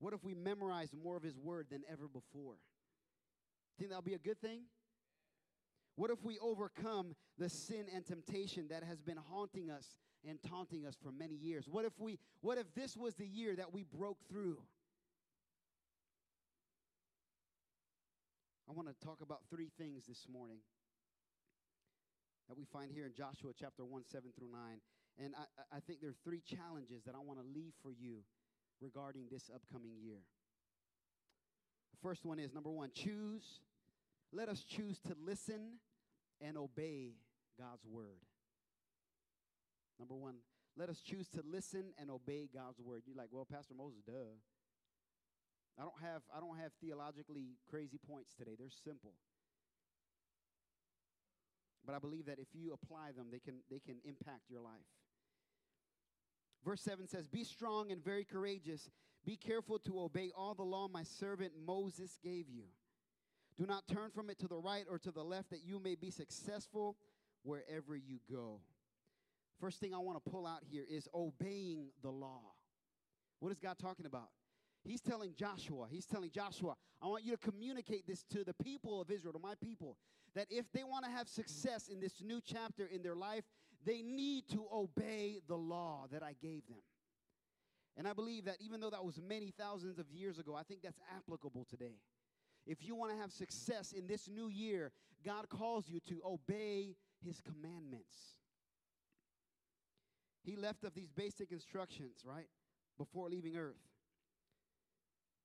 What 0.00 0.12
if 0.12 0.24
we 0.24 0.34
memorized 0.34 0.92
more 1.00 1.16
of 1.16 1.22
His 1.22 1.38
Word 1.38 1.68
than 1.70 1.82
ever 1.88 2.08
before? 2.08 2.56
Think 3.78 3.90
that'll 3.90 4.02
be 4.02 4.14
a 4.14 4.18
good 4.18 4.40
thing? 4.40 4.62
What 5.96 6.10
if 6.10 6.22
we 6.22 6.38
overcome 6.38 7.14
the 7.38 7.48
sin 7.48 7.86
and 7.94 8.04
temptation 8.04 8.68
that 8.68 8.82
has 8.82 9.00
been 9.00 9.16
haunting 9.16 9.70
us 9.70 9.96
and 10.28 10.38
taunting 10.42 10.86
us 10.86 10.96
for 11.00 11.12
many 11.12 11.34
years? 11.34 11.66
What 11.68 11.84
if 11.84 11.92
we 11.98 12.18
what 12.40 12.58
if 12.58 12.72
this 12.74 12.96
was 12.96 13.14
the 13.14 13.26
year 13.26 13.54
that 13.56 13.72
we 13.72 13.84
broke 13.84 14.18
through? 14.28 14.58
I 18.68 18.72
want 18.72 18.88
to 18.88 19.06
talk 19.06 19.20
about 19.20 19.42
three 19.50 19.70
things 19.78 20.06
this 20.06 20.26
morning 20.30 20.58
that 22.48 22.56
we 22.56 22.64
find 22.64 22.90
here 22.90 23.06
in 23.06 23.12
Joshua 23.14 23.52
chapter 23.58 23.84
1, 23.84 24.02
7 24.10 24.30
through 24.36 24.50
9. 24.50 24.60
And 25.22 25.34
I, 25.36 25.76
I 25.76 25.80
think 25.80 26.00
there 26.00 26.10
are 26.10 26.22
three 26.24 26.40
challenges 26.40 27.04
that 27.04 27.14
I 27.14 27.18
want 27.18 27.38
to 27.38 27.44
leave 27.46 27.72
for 27.82 27.92
you 27.92 28.24
regarding 28.80 29.26
this 29.30 29.50
upcoming 29.54 29.92
year. 30.02 30.18
The 31.92 32.08
first 32.08 32.24
one 32.24 32.38
is 32.38 32.52
number 32.52 32.70
one, 32.70 32.90
choose. 32.92 33.60
Let 34.34 34.48
us 34.48 34.64
choose 34.64 34.98
to 35.06 35.14
listen 35.24 35.78
and 36.40 36.58
obey 36.58 37.12
God's 37.56 37.86
word. 37.86 38.26
Number 39.98 40.16
one, 40.16 40.36
let 40.76 40.88
us 40.88 41.00
choose 41.00 41.28
to 41.28 41.42
listen 41.48 41.94
and 42.00 42.10
obey 42.10 42.48
God's 42.52 42.80
word. 42.80 43.02
You're 43.06 43.16
like, 43.16 43.28
well, 43.30 43.46
Pastor 43.50 43.74
Moses, 43.74 44.02
duh. 44.04 44.34
I 45.78 45.82
don't 45.82 46.02
have 46.02 46.22
I 46.34 46.40
don't 46.40 46.58
have 46.58 46.72
theologically 46.80 47.58
crazy 47.68 47.98
points 48.10 48.34
today. 48.34 48.56
They're 48.58 48.70
simple. 48.84 49.12
But 51.86 51.94
I 51.94 51.98
believe 51.98 52.26
that 52.26 52.38
if 52.38 52.48
you 52.54 52.72
apply 52.72 53.12
them, 53.16 53.26
they 53.30 53.38
can 53.38 53.60
they 53.70 53.78
can 53.78 53.96
impact 54.04 54.50
your 54.50 54.60
life. 54.60 54.90
Verse 56.64 56.80
7 56.80 57.06
says, 57.06 57.28
Be 57.28 57.44
strong 57.44 57.92
and 57.92 58.02
very 58.02 58.24
courageous. 58.24 58.88
Be 59.24 59.36
careful 59.36 59.78
to 59.80 60.00
obey 60.00 60.32
all 60.36 60.54
the 60.54 60.62
law 60.62 60.88
my 60.88 61.02
servant 61.02 61.52
Moses 61.66 62.18
gave 62.22 62.48
you. 62.48 62.64
Do 63.56 63.66
not 63.66 63.86
turn 63.86 64.10
from 64.10 64.30
it 64.30 64.38
to 64.40 64.48
the 64.48 64.56
right 64.56 64.84
or 64.90 64.98
to 64.98 65.10
the 65.10 65.22
left, 65.22 65.50
that 65.50 65.64
you 65.64 65.78
may 65.78 65.94
be 65.94 66.10
successful 66.10 66.96
wherever 67.42 67.96
you 67.96 68.18
go. 68.30 68.60
First 69.60 69.78
thing 69.78 69.94
I 69.94 69.98
want 69.98 70.22
to 70.22 70.30
pull 70.30 70.46
out 70.46 70.60
here 70.68 70.84
is 70.88 71.08
obeying 71.14 71.88
the 72.02 72.10
law. 72.10 72.42
What 73.38 73.52
is 73.52 73.58
God 73.58 73.78
talking 73.78 74.06
about? 74.06 74.28
He's 74.82 75.00
telling 75.00 75.34
Joshua, 75.34 75.86
he's 75.90 76.04
telling 76.04 76.30
Joshua, 76.30 76.74
I 77.00 77.06
want 77.06 77.24
you 77.24 77.32
to 77.32 77.38
communicate 77.38 78.06
this 78.06 78.24
to 78.32 78.44
the 78.44 78.52
people 78.54 79.00
of 79.00 79.10
Israel, 79.10 79.32
to 79.32 79.38
my 79.38 79.54
people, 79.62 79.96
that 80.34 80.46
if 80.50 80.70
they 80.72 80.84
want 80.84 81.04
to 81.04 81.10
have 81.10 81.28
success 81.28 81.88
in 81.88 82.00
this 82.00 82.20
new 82.22 82.40
chapter 82.44 82.86
in 82.86 83.02
their 83.02 83.14
life, 83.14 83.44
they 83.86 84.02
need 84.02 84.48
to 84.50 84.66
obey 84.72 85.40
the 85.46 85.56
law 85.56 86.06
that 86.10 86.22
I 86.22 86.34
gave 86.42 86.66
them. 86.66 86.82
And 87.96 88.08
I 88.08 88.12
believe 88.12 88.46
that 88.46 88.56
even 88.60 88.80
though 88.80 88.90
that 88.90 89.04
was 89.04 89.20
many 89.26 89.52
thousands 89.56 89.98
of 89.98 90.10
years 90.10 90.38
ago, 90.38 90.54
I 90.54 90.64
think 90.64 90.82
that's 90.82 90.98
applicable 91.16 91.66
today. 91.70 92.00
If 92.66 92.84
you 92.86 92.94
want 92.94 93.12
to 93.12 93.18
have 93.18 93.30
success 93.30 93.92
in 93.92 94.06
this 94.06 94.28
new 94.28 94.48
year, 94.48 94.92
God 95.24 95.48
calls 95.48 95.88
you 95.88 96.00
to 96.08 96.20
obey 96.24 96.96
his 97.24 97.40
commandments. 97.40 98.14
He 100.42 100.56
left 100.56 100.84
of 100.84 100.94
these 100.94 101.10
basic 101.10 101.52
instructions, 101.52 102.22
right, 102.24 102.48
before 102.98 103.28
leaving 103.28 103.56
earth. 103.56 103.80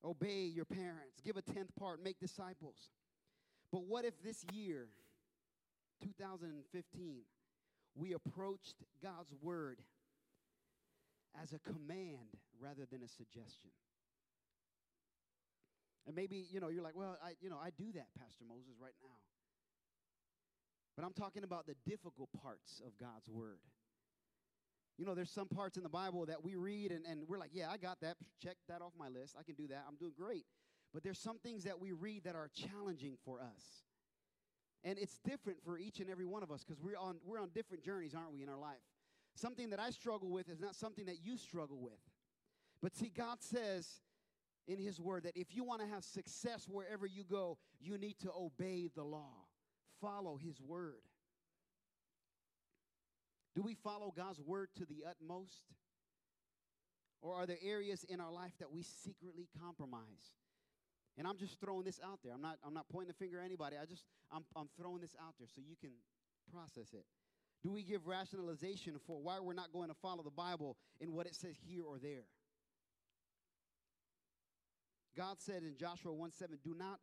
Obey 0.03 0.43
your 0.43 0.65
parents, 0.65 1.19
give 1.23 1.37
a 1.37 1.41
tenth 1.41 1.75
part, 1.77 2.03
make 2.03 2.19
disciples. 2.19 2.91
But 3.71 3.83
what 3.83 4.05
if 4.05 4.21
this 4.23 4.45
year, 4.53 4.87
2015, 6.01 7.21
we 7.95 8.13
approached 8.13 8.75
God's 9.03 9.33
word 9.41 9.79
as 11.41 11.53
a 11.53 11.59
command 11.59 12.37
rather 12.59 12.85
than 12.89 13.03
a 13.03 13.07
suggestion? 13.07 13.71
And 16.07 16.15
maybe, 16.15 16.45
you 16.51 16.59
know, 16.59 16.69
you're 16.69 16.83
like, 16.83 16.95
well, 16.95 17.17
I, 17.23 17.31
you 17.41 17.49
know, 17.49 17.59
I 17.61 17.69
do 17.77 17.91
that, 17.93 18.07
Pastor 18.17 18.43
Moses, 18.47 18.73
right 18.81 18.95
now. 19.01 19.15
But 20.95 21.05
I'm 21.05 21.13
talking 21.13 21.43
about 21.43 21.65
the 21.65 21.75
difficult 21.85 22.29
parts 22.41 22.81
of 22.85 22.97
God's 22.97 23.29
word. 23.29 23.59
You 24.97 25.05
know, 25.05 25.15
there's 25.15 25.31
some 25.31 25.47
parts 25.47 25.77
in 25.77 25.83
the 25.83 25.89
Bible 25.89 26.25
that 26.25 26.43
we 26.43 26.55
read 26.55 26.91
and, 26.91 27.05
and 27.05 27.23
we're 27.27 27.37
like, 27.37 27.51
yeah, 27.53 27.69
I 27.69 27.77
got 27.77 28.01
that. 28.01 28.17
Check 28.43 28.57
that 28.67 28.81
off 28.81 28.91
my 28.99 29.07
list. 29.07 29.35
I 29.39 29.43
can 29.43 29.55
do 29.55 29.67
that. 29.67 29.85
I'm 29.87 29.95
doing 29.95 30.11
great. 30.17 30.43
But 30.93 31.03
there's 31.03 31.19
some 31.19 31.39
things 31.39 31.63
that 31.63 31.79
we 31.79 31.93
read 31.93 32.25
that 32.25 32.35
are 32.35 32.49
challenging 32.53 33.15
for 33.23 33.39
us. 33.39 33.85
And 34.83 34.97
it's 34.97 35.19
different 35.19 35.59
for 35.63 35.77
each 35.77 35.99
and 35.99 36.09
every 36.09 36.25
one 36.25 36.43
of 36.43 36.51
us 36.51 36.63
because 36.65 36.81
we're 36.81 36.97
on, 36.97 37.17
we're 37.25 37.39
on 37.39 37.49
different 37.53 37.83
journeys, 37.83 38.13
aren't 38.13 38.33
we, 38.33 38.43
in 38.43 38.49
our 38.49 38.57
life? 38.57 38.79
Something 39.35 39.69
that 39.69 39.79
I 39.79 39.91
struggle 39.91 40.29
with 40.29 40.49
is 40.49 40.59
not 40.59 40.75
something 40.75 41.05
that 41.05 41.23
you 41.23 41.37
struggle 41.37 41.79
with. 41.79 41.99
But 42.81 42.95
see, 42.95 43.09
God 43.15 43.37
says 43.41 44.01
in 44.69 44.79
His 44.79 44.99
Word 44.99 45.23
that 45.23 45.35
if 45.35 45.55
you 45.55 45.63
want 45.63 45.81
to 45.81 45.87
have 45.87 46.03
success 46.03 46.67
wherever 46.69 47.05
you 47.05 47.23
go, 47.23 47.57
you 47.81 47.97
need 47.97 48.19
to 48.19 48.29
obey 48.31 48.89
the 48.95 49.03
law, 49.03 49.33
follow 49.99 50.37
His 50.37 50.61
Word. 50.61 51.01
Do 53.55 53.63
we 53.63 53.73
follow 53.73 54.13
God's 54.15 54.39
word 54.39 54.69
to 54.77 54.85
the 54.85 55.03
utmost? 55.09 55.65
Or 57.21 57.35
are 57.35 57.45
there 57.45 57.57
areas 57.61 58.05
in 58.07 58.21
our 58.21 58.31
life 58.31 58.53
that 58.59 58.71
we 58.71 58.83
secretly 58.83 59.49
compromise? 59.59 60.37
And 61.17 61.27
I'm 61.27 61.37
just 61.37 61.59
throwing 61.59 61.83
this 61.83 61.99
out 62.01 62.19
there. 62.23 62.31
I'm 62.33 62.41
not, 62.41 62.57
I'm 62.65 62.73
not 62.73 62.87
pointing 62.89 63.09
the 63.09 63.13
finger 63.13 63.39
at 63.39 63.45
anybody. 63.45 63.75
I 63.75 63.85
just, 63.85 64.05
I'm, 64.31 64.45
I'm 64.55 64.69
throwing 64.79 65.01
this 65.01 65.15
out 65.21 65.33
there 65.37 65.47
so 65.53 65.61
you 65.67 65.75
can 65.81 65.91
process 66.53 66.93
it. 66.93 67.03
Do 67.61 67.71
we 67.71 67.83
give 67.83 68.07
rationalization 68.07 68.95
for 69.05 69.21
why 69.21 69.39
we're 69.41 69.53
not 69.53 69.73
going 69.73 69.89
to 69.89 69.95
follow 70.01 70.23
the 70.23 70.31
Bible 70.31 70.77
in 71.01 71.11
what 71.11 71.25
it 71.25 71.35
says 71.35 71.55
here 71.67 71.83
or 71.83 71.97
there? 71.99 72.23
God 75.19 75.35
said 75.39 75.63
in 75.63 75.75
Joshua 75.77 76.13
1 76.13 76.31
7, 76.31 76.57
do 76.63 76.73
not 76.73 76.99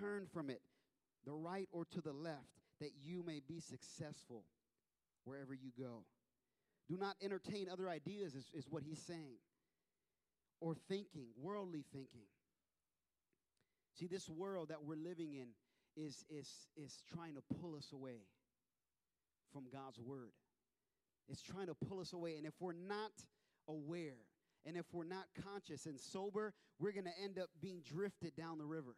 turn 0.00 0.26
from 0.34 0.50
it, 0.50 0.60
the 1.24 1.32
right 1.32 1.68
or 1.70 1.84
to 1.92 2.00
the 2.00 2.12
left, 2.12 2.58
that 2.80 2.90
you 3.00 3.22
may 3.24 3.40
be 3.46 3.60
successful 3.60 4.42
wherever 5.22 5.54
you 5.54 5.70
go. 5.78 6.02
Do 6.88 6.96
not 6.96 7.14
entertain 7.22 7.68
other 7.72 7.88
ideas, 7.88 8.34
is, 8.34 8.50
is 8.52 8.66
what 8.68 8.82
he's 8.82 9.00
saying, 9.00 9.38
or 10.60 10.74
thinking, 10.88 11.28
worldly 11.40 11.84
thinking. 11.92 12.26
See, 14.00 14.08
this 14.08 14.28
world 14.28 14.70
that 14.70 14.82
we're 14.82 14.96
living 14.96 15.34
in 15.34 15.50
is, 15.96 16.24
is, 16.28 16.48
is 16.76 17.04
trying 17.14 17.36
to 17.36 17.42
pull 17.60 17.76
us 17.76 17.92
away 17.92 18.22
from 19.52 19.66
God's 19.72 20.00
word. 20.00 20.32
It's 21.28 21.42
trying 21.42 21.68
to 21.68 21.74
pull 21.74 22.00
us 22.00 22.12
away. 22.12 22.34
And 22.36 22.46
if 22.46 22.54
we're 22.58 22.72
not 22.72 23.12
aware, 23.68 24.18
and 24.66 24.76
if 24.76 24.86
we're 24.92 25.04
not 25.04 25.24
conscious 25.42 25.86
and 25.86 25.98
sober, 25.98 26.52
we're 26.78 26.92
going 26.92 27.04
to 27.04 27.22
end 27.22 27.38
up 27.38 27.48
being 27.60 27.82
drifted 27.84 28.36
down 28.36 28.58
the 28.58 28.66
river. 28.66 28.96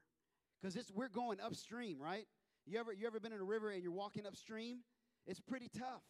Because 0.60 0.90
we're 0.94 1.08
going 1.08 1.38
upstream, 1.40 2.00
right? 2.00 2.26
You 2.66 2.78
ever, 2.78 2.92
you 2.92 3.06
ever 3.06 3.20
been 3.20 3.32
in 3.32 3.40
a 3.40 3.44
river 3.44 3.70
and 3.70 3.82
you're 3.82 3.92
walking 3.92 4.26
upstream? 4.26 4.78
It's 5.26 5.40
pretty 5.40 5.68
tough. 5.76 6.02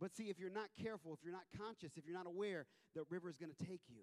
But 0.00 0.14
see, 0.14 0.24
if 0.24 0.38
you're 0.38 0.50
not 0.50 0.68
careful, 0.80 1.12
if 1.12 1.20
you're 1.24 1.32
not 1.32 1.46
conscious, 1.56 1.96
if 1.96 2.06
you're 2.06 2.16
not 2.16 2.26
aware, 2.26 2.66
the 2.94 3.02
river 3.10 3.28
is 3.28 3.36
going 3.36 3.50
to 3.50 3.64
take 3.64 3.82
you. 3.88 4.02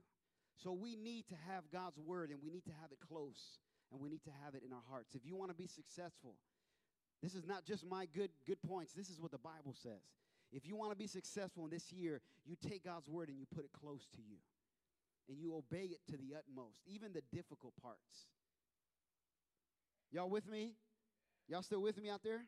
So 0.58 0.74
we 0.74 0.96
need 0.96 1.27
to 1.30 1.36
have 1.50 1.63
God's 1.72 2.00
word 2.00 2.30
and 2.30 2.39
we 2.44 2.50
need 2.50 2.65
to 2.65 2.75
have 2.82 2.92
it 2.92 3.00
close 3.06 3.60
and 3.92 4.01
we 4.01 4.10
need 4.10 4.24
to 4.24 4.32
have 4.44 4.56
it 4.56 4.63
in 4.65 4.74
our 4.74 4.84
hearts. 4.89 5.15
If 5.15 5.25
you 5.25 5.36
want 5.36 5.51
to 5.51 5.56
be 5.56 5.68
successful, 5.68 6.36
this 7.22 7.34
is 7.34 7.46
not 7.46 7.65
just 7.65 7.86
my 7.86 8.08
good 8.13 8.30
good 8.48 8.62
points. 8.62 8.94
This 8.94 9.10
is 9.10 9.20
what 9.20 9.32
the 9.32 9.38
Bible 9.38 9.74
says. 9.74 10.04
If 10.55 10.65
you 10.65 10.77
want 10.77 10.91
to 10.91 10.97
be 10.97 11.05
successful 11.05 11.65
in 11.65 11.69
this 11.69 11.91
year, 11.91 12.21
you 12.45 12.55
take 12.55 12.85
God's 12.85 13.09
word 13.09 13.27
and 13.27 13.38
you 13.38 13.45
put 13.53 13.65
it 13.65 13.71
close 13.74 14.07
to 14.15 14.21
you. 14.21 14.38
And 15.27 15.38
you 15.38 15.53
obey 15.53 15.85
it 15.85 16.00
to 16.12 16.17
the 16.17 16.33
utmost, 16.38 16.77
even 16.88 17.12
the 17.12 17.24
difficult 17.35 17.74
parts. 17.81 18.29
Y'all 20.12 20.29
with 20.29 20.47
me? 20.47 20.75
Y'all 21.50 21.62
still 21.62 21.81
with 21.81 22.01
me 22.01 22.09
out 22.09 22.21
there? 22.24 22.45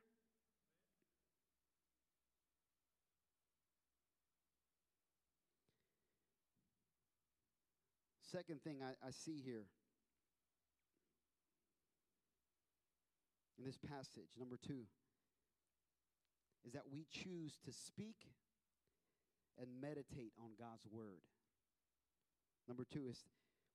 Second 8.32 8.62
thing 8.64 8.78
I, 8.82 8.92
I 9.06 9.12
see 9.12 9.42
here 9.44 9.66
in 13.58 13.66
this 13.66 13.78
passage, 13.78 14.30
number 14.40 14.58
two, 14.66 14.84
is 16.68 16.74
that 16.74 16.92
we 16.92 17.08
choose 17.08 17.56
to 17.64 17.72
speak 17.72 18.28
and 19.56 19.72
meditate 19.80 20.36
on 20.36 20.52
God's 20.60 20.84
word. 20.92 21.24
Number 22.68 22.84
two 22.84 23.08
is 23.08 23.24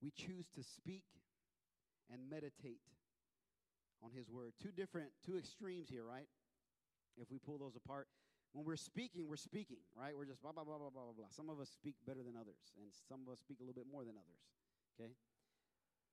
we 0.05 0.13
choose 0.13 0.45
to 0.53 0.63
speak 0.63 1.09
and 2.13 2.29
meditate 2.29 2.85
on 4.05 4.13
his 4.13 4.29
word. 4.29 4.53
Two 4.61 4.77
different, 4.77 5.09
two 5.25 5.39
extremes 5.41 5.89
here, 5.89 6.05
right? 6.05 6.29
If 7.17 7.33
we 7.33 7.41
pull 7.41 7.57
those 7.57 7.77
apart, 7.81 8.09
when 8.53 8.69
we're 8.69 8.77
speaking, 8.77 9.25
we're 9.25 9.41
speaking, 9.41 9.81
right? 9.97 10.13
We're 10.13 10.29
just 10.29 10.45
blah, 10.45 10.53
blah, 10.53 10.69
blah, 10.69 10.77
blah, 10.77 10.93
blah, 10.93 11.09
blah, 11.09 11.17
blah. 11.17 11.33
Some 11.33 11.49
of 11.49 11.57
us 11.57 11.73
speak 11.73 11.97
better 12.05 12.21
than 12.21 12.37
others, 12.37 12.77
and 12.77 12.93
some 13.09 13.25
of 13.25 13.33
us 13.33 13.41
speak 13.41 13.57
a 13.61 13.65
little 13.65 13.81
bit 13.81 13.89
more 13.89 14.05
than 14.05 14.21
others, 14.21 14.45
okay? 14.93 15.17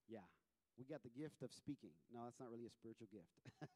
Yeah, 0.07 0.23
we 0.79 0.87
got 0.87 1.03
the 1.03 1.11
gift 1.11 1.43
of 1.43 1.51
speaking. 1.51 1.91
No, 2.07 2.23
that's 2.23 2.39
not 2.39 2.47
really 2.47 2.63
a 2.63 2.71
spiritual 2.71 3.11
gift, 3.11 3.35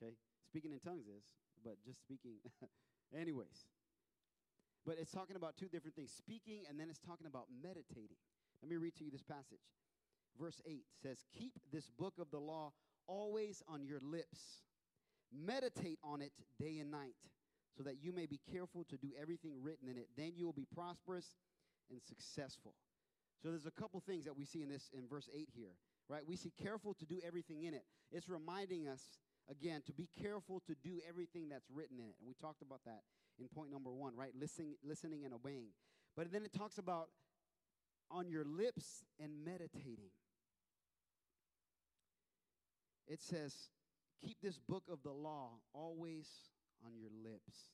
okay? 0.00 0.16
Speaking 0.48 0.72
in 0.72 0.80
tongues 0.80 1.04
is, 1.04 1.28
but 1.64 1.76
just 1.84 2.00
speaking. 2.00 2.36
Anyways, 3.18 3.66
but 4.84 4.96
it's 4.98 5.10
talking 5.10 5.36
about 5.36 5.56
two 5.56 5.68
different 5.68 5.94
things 5.94 6.12
speaking, 6.16 6.64
and 6.68 6.78
then 6.78 6.88
it's 6.90 7.00
talking 7.00 7.26
about 7.26 7.46
meditating. 7.62 8.18
Let 8.62 8.70
me 8.70 8.76
read 8.76 8.94
to 8.96 9.04
you 9.04 9.10
this 9.10 9.22
passage. 9.22 9.62
Verse 10.38 10.60
8 10.66 10.84
says, 11.02 11.24
Keep 11.38 11.52
this 11.72 11.90
book 11.98 12.14
of 12.18 12.30
the 12.30 12.38
law 12.38 12.72
always 13.06 13.62
on 13.68 13.84
your 13.84 14.00
lips, 14.00 14.62
meditate 15.32 15.98
on 16.02 16.22
it 16.22 16.32
day 16.58 16.78
and 16.78 16.90
night 16.90 17.16
so 17.76 17.82
that 17.82 17.96
you 18.02 18.12
may 18.12 18.26
be 18.26 18.40
careful 18.50 18.84
to 18.84 18.96
do 18.96 19.12
everything 19.20 19.54
written 19.62 19.88
in 19.88 19.96
it. 19.96 20.08
Then 20.16 20.32
you 20.36 20.44
will 20.46 20.52
be 20.52 20.66
prosperous 20.74 21.36
and 21.90 22.00
successful. 22.02 22.74
So 23.42 23.48
there's 23.48 23.66
a 23.66 23.70
couple 23.70 24.00
things 24.00 24.24
that 24.24 24.36
we 24.36 24.44
see 24.44 24.62
in 24.62 24.68
this 24.68 24.90
in 24.92 25.08
verse 25.08 25.28
8 25.34 25.48
here, 25.54 25.74
right? 26.08 26.22
We 26.26 26.36
see 26.36 26.52
careful 26.62 26.94
to 26.94 27.06
do 27.06 27.20
everything 27.26 27.64
in 27.64 27.74
it. 27.74 27.84
It's 28.10 28.28
reminding 28.28 28.86
us 28.88 29.00
again 29.50 29.82
to 29.86 29.92
be 29.92 30.08
careful 30.20 30.62
to 30.66 30.74
do 30.82 31.00
everything 31.08 31.48
that's 31.48 31.66
written 31.72 31.98
in 31.98 32.06
it. 32.06 32.16
And 32.18 32.26
we 32.26 32.34
talked 32.34 32.62
about 32.62 32.80
that 32.86 33.02
in 33.38 33.48
point 33.48 33.70
number 33.70 33.90
one, 33.90 34.16
right? 34.16 34.32
Listening, 34.38 34.74
listening 34.84 35.24
and 35.24 35.34
obeying. 35.34 35.70
But 36.16 36.32
then 36.32 36.44
it 36.44 36.52
talks 36.52 36.78
about 36.78 37.08
on 38.10 38.28
your 38.28 38.44
lips 38.44 39.04
and 39.18 39.44
meditating. 39.44 40.10
It 43.08 43.20
says, 43.20 43.54
keep 44.24 44.36
this 44.42 44.58
book 44.58 44.84
of 44.90 45.02
the 45.02 45.10
law 45.10 45.50
always 45.74 46.28
on 46.84 46.92
your 46.96 47.10
lips. 47.24 47.72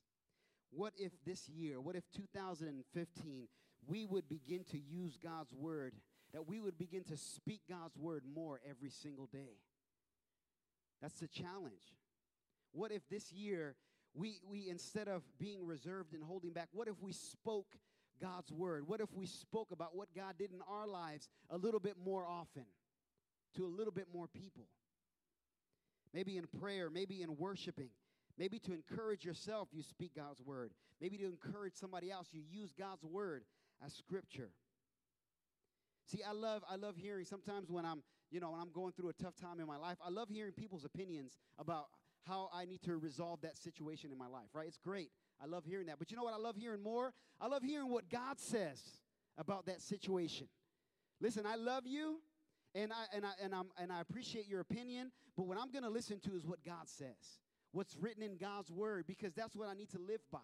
What 0.70 0.92
if 0.96 1.12
this 1.24 1.48
year, 1.48 1.80
what 1.80 1.96
if 1.96 2.04
2015, 2.14 3.48
we 3.86 4.06
would 4.06 4.28
begin 4.28 4.64
to 4.70 4.78
use 4.78 5.18
God's 5.22 5.52
word, 5.52 5.94
that 6.32 6.46
we 6.46 6.60
would 6.60 6.78
begin 6.78 7.04
to 7.04 7.16
speak 7.16 7.62
God's 7.68 7.96
word 7.96 8.22
more 8.32 8.60
every 8.68 8.90
single 8.90 9.26
day? 9.26 9.58
That's 11.00 11.18
the 11.20 11.28
challenge. 11.28 11.94
What 12.72 12.92
if 12.92 13.02
this 13.08 13.32
year 13.32 13.76
we, 14.14 14.40
we 14.48 14.68
instead 14.68 15.08
of 15.08 15.22
being 15.38 15.64
reserved 15.64 16.12
and 16.14 16.22
holding 16.22 16.52
back, 16.52 16.68
what 16.72 16.88
if 16.88 17.00
we 17.00 17.12
spoke 17.12 17.76
God's 18.20 18.50
word? 18.52 18.88
What 18.88 19.00
if 19.00 19.12
we 19.14 19.26
spoke 19.26 19.70
about 19.70 19.94
what 19.94 20.08
God 20.14 20.34
did 20.38 20.52
in 20.52 20.60
our 20.68 20.86
lives 20.86 21.28
a 21.50 21.56
little 21.56 21.80
bit 21.80 21.96
more 22.02 22.26
often 22.26 22.64
to 23.56 23.64
a 23.64 23.68
little 23.68 23.92
bit 23.92 24.06
more 24.12 24.26
people? 24.26 24.66
Maybe 26.12 26.36
in 26.36 26.46
prayer, 26.60 26.90
maybe 26.90 27.22
in 27.22 27.36
worshiping, 27.36 27.90
maybe 28.38 28.58
to 28.60 28.72
encourage 28.72 29.24
yourself, 29.24 29.68
you 29.72 29.82
speak 29.82 30.16
God's 30.16 30.40
word. 30.40 30.72
Maybe 31.00 31.16
to 31.18 31.26
encourage 31.26 31.74
somebody 31.74 32.10
else, 32.10 32.28
you 32.32 32.42
use 32.50 32.72
God's 32.76 33.04
word 33.04 33.44
as 33.84 33.92
scripture. 33.92 34.50
See, 36.06 36.22
I 36.26 36.32
love 36.32 36.62
I 36.68 36.76
love 36.76 36.96
hearing 36.96 37.26
sometimes 37.26 37.70
when 37.70 37.84
I'm, 37.84 38.02
you 38.30 38.40
know, 38.40 38.50
when 38.50 38.60
I'm 38.60 38.72
going 38.72 38.92
through 38.92 39.08
a 39.08 39.12
tough 39.14 39.36
time 39.36 39.60
in 39.60 39.66
my 39.66 39.76
life, 39.76 39.96
I 40.04 40.10
love 40.10 40.28
hearing 40.28 40.52
people's 40.52 40.84
opinions 40.84 41.36
about 41.58 41.86
how 42.26 42.50
I 42.52 42.64
need 42.64 42.82
to 42.82 42.96
resolve 42.96 43.40
that 43.42 43.56
situation 43.56 44.10
in 44.12 44.18
my 44.18 44.26
life, 44.26 44.48
right? 44.52 44.66
It's 44.66 44.78
great. 44.78 45.10
I 45.42 45.46
love 45.46 45.64
hearing 45.64 45.86
that. 45.86 45.98
But 45.98 46.10
you 46.10 46.16
know 46.16 46.24
what 46.24 46.34
I 46.34 46.38
love 46.38 46.56
hearing 46.56 46.82
more? 46.82 47.12
I 47.40 47.46
love 47.46 47.62
hearing 47.62 47.90
what 47.90 48.10
God 48.10 48.38
says 48.38 48.82
about 49.38 49.66
that 49.66 49.80
situation. 49.80 50.48
Listen, 51.20 51.46
I 51.46 51.56
love 51.56 51.86
you 51.86 52.20
and 52.74 52.92
I 52.92 53.16
and 53.16 53.24
I 53.24 53.30
and 53.42 53.54
I'm 53.54 53.68
and 53.80 53.92
I 53.92 54.00
appreciate 54.00 54.46
your 54.46 54.60
opinion, 54.60 55.10
but 55.36 55.46
what 55.46 55.58
I'm 55.58 55.70
going 55.70 55.84
to 55.84 55.90
listen 55.90 56.20
to 56.20 56.34
is 56.34 56.46
what 56.46 56.64
God 56.64 56.86
says. 56.88 57.40
What's 57.72 57.96
written 57.96 58.22
in 58.22 58.36
God's 58.36 58.70
word 58.70 59.06
because 59.06 59.34
that's 59.34 59.54
what 59.56 59.68
I 59.68 59.74
need 59.74 59.90
to 59.90 59.98
live 59.98 60.20
by. 60.32 60.38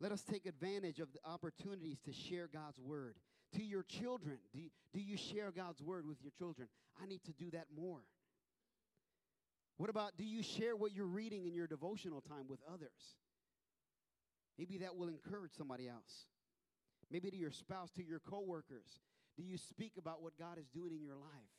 Let 0.00 0.12
us 0.12 0.22
take 0.22 0.46
advantage 0.46 1.00
of 1.00 1.12
the 1.12 1.18
opportunities 1.24 1.98
to 2.04 2.12
share 2.12 2.48
God's 2.52 2.78
word. 2.78 3.16
To 3.54 3.62
your 3.62 3.82
children, 3.82 4.38
do, 4.52 4.60
do 4.92 5.00
you 5.00 5.16
share 5.16 5.50
God's 5.50 5.80
word 5.82 6.06
with 6.06 6.18
your 6.22 6.32
children? 6.38 6.68
I 7.02 7.06
need 7.06 7.24
to 7.24 7.32
do 7.32 7.50
that 7.52 7.66
more. 7.74 8.00
What 9.78 9.90
about 9.90 10.16
do 10.16 10.24
you 10.24 10.42
share 10.42 10.76
what 10.76 10.92
you're 10.92 11.06
reading 11.06 11.46
in 11.46 11.54
your 11.54 11.66
devotional 11.66 12.20
time 12.20 12.46
with 12.48 12.58
others? 12.72 13.16
Maybe 14.58 14.78
that 14.78 14.96
will 14.96 15.08
encourage 15.08 15.52
somebody 15.56 15.88
else. 15.88 16.26
Maybe 17.10 17.30
to 17.30 17.36
your 17.36 17.52
spouse, 17.52 17.90
to 17.92 18.04
your 18.04 18.18
coworkers. 18.18 19.00
Do 19.36 19.44
you 19.44 19.56
speak 19.56 19.92
about 19.96 20.20
what 20.20 20.36
God 20.36 20.58
is 20.58 20.66
doing 20.68 20.92
in 20.92 21.02
your 21.02 21.14
life? 21.14 21.54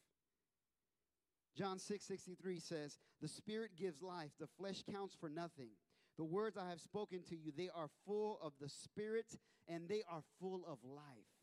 John 1.58 1.79
6 1.79 2.05
63 2.05 2.60
says, 2.60 2.98
The 3.22 3.27
Spirit 3.27 3.72
gives 3.77 4.01
life, 4.01 4.31
the 4.39 4.48
flesh 4.58 4.84
counts 4.91 5.15
for 5.19 5.29
nothing. 5.29 5.69
The 6.17 6.25
words 6.25 6.58
I 6.58 6.69
have 6.69 6.81
spoken 6.81 7.24
to 7.29 7.38
you, 7.38 7.53
they 7.55 7.69
are 7.74 7.88
full 8.05 8.38
of 8.43 8.51
the 8.60 8.67
Spirit 8.67 9.38
and 9.69 9.88
they 9.88 10.03
are 10.12 10.22
full 10.41 10.63
of 10.67 10.79
life. 10.84 11.38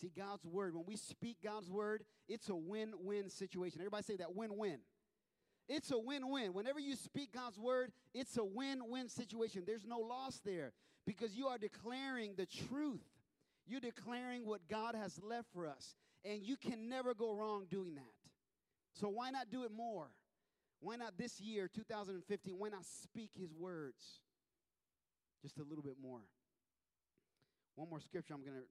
See, 0.00 0.10
God's 0.16 0.44
word, 0.44 0.74
when 0.74 0.84
we 0.86 0.96
speak 0.96 1.36
God's 1.42 1.70
word, 1.70 2.04
it's 2.28 2.48
a 2.48 2.54
win 2.54 2.92
win 2.98 3.30
situation. 3.30 3.80
Everybody 3.80 4.02
say 4.02 4.16
that 4.16 4.34
win 4.34 4.56
win. 4.56 4.78
It's 5.68 5.90
a 5.90 5.98
win 5.98 6.28
win. 6.28 6.52
Whenever 6.52 6.78
you 6.80 6.96
speak 6.96 7.32
God's 7.32 7.58
word, 7.58 7.92
it's 8.12 8.36
a 8.36 8.44
win 8.44 8.80
win 8.88 9.08
situation. 9.08 9.62
There's 9.66 9.86
no 9.86 9.98
loss 9.98 10.40
there 10.44 10.72
because 11.06 11.34
you 11.34 11.46
are 11.46 11.58
declaring 11.58 12.34
the 12.36 12.46
truth. 12.46 13.04
You're 13.66 13.80
declaring 13.80 14.44
what 14.44 14.68
God 14.68 14.94
has 14.94 15.18
left 15.22 15.48
for 15.54 15.66
us. 15.66 15.96
And 16.24 16.42
you 16.42 16.56
can 16.56 16.88
never 16.88 17.14
go 17.14 17.32
wrong 17.32 17.66
doing 17.70 17.94
that. 17.94 18.02
So 18.94 19.08
why 19.08 19.30
not 19.30 19.50
do 19.50 19.64
it 19.64 19.70
more? 19.70 20.08
Why 20.80 20.96
not 20.96 21.16
this 21.16 21.40
year, 21.40 21.68
2015? 21.74 22.54
Why 22.58 22.68
not 22.68 22.84
speak 22.84 23.30
his 23.38 23.54
words 23.54 24.20
just 25.42 25.58
a 25.58 25.62
little 25.62 25.82
bit 25.82 25.96
more? 26.00 26.20
One 27.74 27.88
more 27.88 28.00
scripture 28.00 28.34
I'm 28.34 28.42
going 28.42 28.54
to 28.54 28.66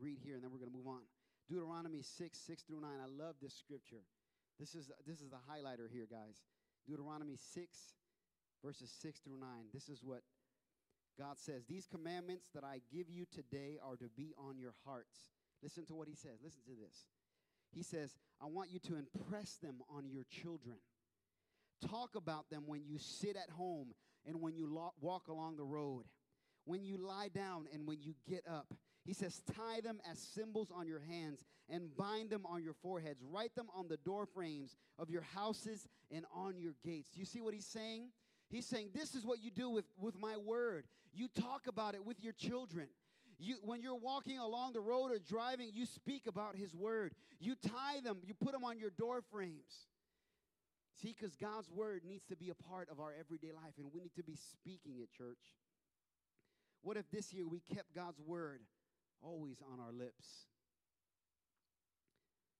read 0.00 0.18
here 0.22 0.34
and 0.34 0.42
then 0.42 0.50
we're 0.50 0.58
going 0.58 0.70
to 0.70 0.76
move 0.76 0.86
on. 0.86 1.02
Deuteronomy 1.48 2.02
6, 2.02 2.38
6 2.38 2.62
through 2.62 2.80
9. 2.80 2.90
I 2.90 3.06
love 3.06 3.36
this 3.42 3.54
scripture. 3.54 4.04
This 4.58 4.74
is, 4.74 4.90
this 5.06 5.20
is 5.20 5.30
the 5.30 5.42
highlighter 5.50 5.90
here, 5.90 6.06
guys. 6.10 6.42
Deuteronomy 6.86 7.36
6, 7.36 7.78
verses 8.64 8.90
6 9.02 9.20
through 9.20 9.40
9. 9.40 9.48
This 9.72 9.88
is 9.88 10.00
what 10.02 10.22
God 11.18 11.38
says. 11.38 11.64
These 11.68 11.86
commandments 11.86 12.48
that 12.54 12.64
I 12.64 12.80
give 12.92 13.10
you 13.10 13.24
today 13.32 13.78
are 13.82 13.96
to 13.96 14.08
be 14.16 14.32
on 14.38 14.58
your 14.58 14.74
hearts. 14.84 15.30
Listen 15.62 15.84
to 15.86 15.94
what 15.94 16.08
he 16.08 16.14
says. 16.14 16.38
Listen 16.42 16.62
to 16.66 16.72
this. 16.80 17.06
He 17.72 17.82
says, 17.82 18.14
I 18.40 18.46
want 18.46 18.70
you 18.70 18.78
to 18.80 18.96
impress 18.96 19.56
them 19.56 19.76
on 19.88 20.08
your 20.10 20.24
children. 20.30 20.76
Talk 21.88 22.14
about 22.16 22.50
them 22.50 22.64
when 22.66 22.82
you 22.86 22.98
sit 22.98 23.36
at 23.36 23.50
home 23.50 23.94
and 24.26 24.40
when 24.40 24.54
you 24.56 24.72
lo- 24.72 24.94
walk 25.00 25.28
along 25.28 25.56
the 25.56 25.64
road, 25.64 26.04
when 26.64 26.84
you 26.84 26.96
lie 26.96 27.28
down 27.28 27.66
and 27.72 27.86
when 27.86 28.00
you 28.00 28.14
get 28.28 28.44
up. 28.48 28.72
He 29.04 29.14
says, 29.14 29.42
tie 29.56 29.80
them 29.80 30.00
as 30.10 30.18
symbols 30.18 30.70
on 30.74 30.86
your 30.86 31.00
hands 31.00 31.44
and 31.68 31.94
bind 31.96 32.30
them 32.30 32.46
on 32.46 32.62
your 32.62 32.74
foreheads. 32.74 33.20
Write 33.28 33.54
them 33.56 33.66
on 33.74 33.88
the 33.88 33.96
door 33.96 34.26
frames 34.26 34.76
of 34.98 35.10
your 35.10 35.22
houses 35.22 35.88
and 36.10 36.24
on 36.34 36.58
your 36.58 36.74
gates. 36.84 37.16
You 37.16 37.24
see 37.24 37.40
what 37.40 37.52
he's 37.52 37.66
saying? 37.66 38.10
He's 38.48 38.66
saying, 38.66 38.90
This 38.94 39.14
is 39.14 39.24
what 39.24 39.42
you 39.42 39.50
do 39.50 39.70
with, 39.70 39.86
with 39.98 40.14
my 40.16 40.36
word. 40.36 40.84
You 41.12 41.28
talk 41.28 41.66
about 41.66 41.94
it 41.94 42.04
with 42.04 42.22
your 42.22 42.32
children. 42.32 42.86
You, 43.38 43.56
when 43.64 43.80
you're 43.80 43.96
walking 43.96 44.38
along 44.38 44.74
the 44.74 44.80
road 44.80 45.10
or 45.10 45.18
driving, 45.18 45.70
you 45.74 45.84
speak 45.84 46.28
about 46.28 46.54
his 46.54 46.72
word. 46.74 47.12
You 47.40 47.56
tie 47.56 48.00
them, 48.04 48.18
you 48.24 48.34
put 48.34 48.52
them 48.52 48.62
on 48.62 48.78
your 48.78 48.90
door 48.90 49.20
frames. 49.32 49.88
See, 51.00 51.14
because 51.18 51.34
God's 51.34 51.68
word 51.68 52.02
needs 52.06 52.24
to 52.26 52.36
be 52.36 52.50
a 52.50 52.54
part 52.54 52.88
of 52.88 53.00
our 53.00 53.12
everyday 53.18 53.50
life, 53.52 53.72
and 53.78 53.88
we 53.92 54.00
need 54.00 54.14
to 54.14 54.22
be 54.22 54.36
speaking 54.36 55.00
it, 55.00 55.10
church. 55.10 55.56
What 56.82 56.96
if 56.96 57.10
this 57.10 57.32
year 57.32 57.48
we 57.48 57.62
kept 57.74 57.94
God's 57.94 58.20
word 58.20 58.60
always 59.22 59.62
on 59.72 59.80
our 59.80 59.92
lips? 59.92 60.46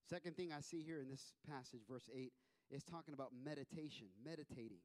Second 0.08 0.36
thing 0.36 0.52
I 0.52 0.60
see 0.60 0.82
here 0.82 1.00
in 1.00 1.08
this 1.08 1.32
passage, 1.48 1.80
verse 1.88 2.08
8, 2.14 2.32
is 2.70 2.84
talking 2.84 3.14
about 3.14 3.30
meditation, 3.32 4.08
meditating. 4.24 4.80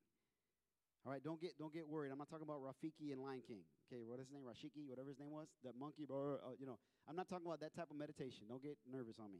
All 1.05 1.11
right, 1.11 1.23
don't 1.23 1.39
get 1.39 1.57
don't 1.57 1.73
get 1.73 1.87
worried. 1.87 2.11
I'm 2.11 2.17
not 2.17 2.29
talking 2.29 2.47
about 2.47 2.59
Rafiki 2.59 3.13
and 3.13 3.21
Lion 3.21 3.41
King. 3.47 3.63
Okay, 3.87 4.03
what 4.03 4.19
is 4.19 4.27
his 4.27 4.33
name? 4.33 4.43
Rashiki, 4.43 4.83
whatever 4.87 5.07
his 5.07 5.19
name 5.19 5.31
was, 5.31 5.47
that 5.63 5.71
monkey. 5.79 6.03
Uh, 6.03 6.51
you 6.59 6.65
know, 6.65 6.79
I'm 7.07 7.15
not 7.15 7.29
talking 7.29 7.47
about 7.47 7.61
that 7.61 7.73
type 7.73 7.87
of 7.89 7.95
meditation. 7.95 8.43
Don't 8.49 8.61
get 8.61 8.77
nervous 8.91 9.15
on 9.19 9.31
me. 9.31 9.39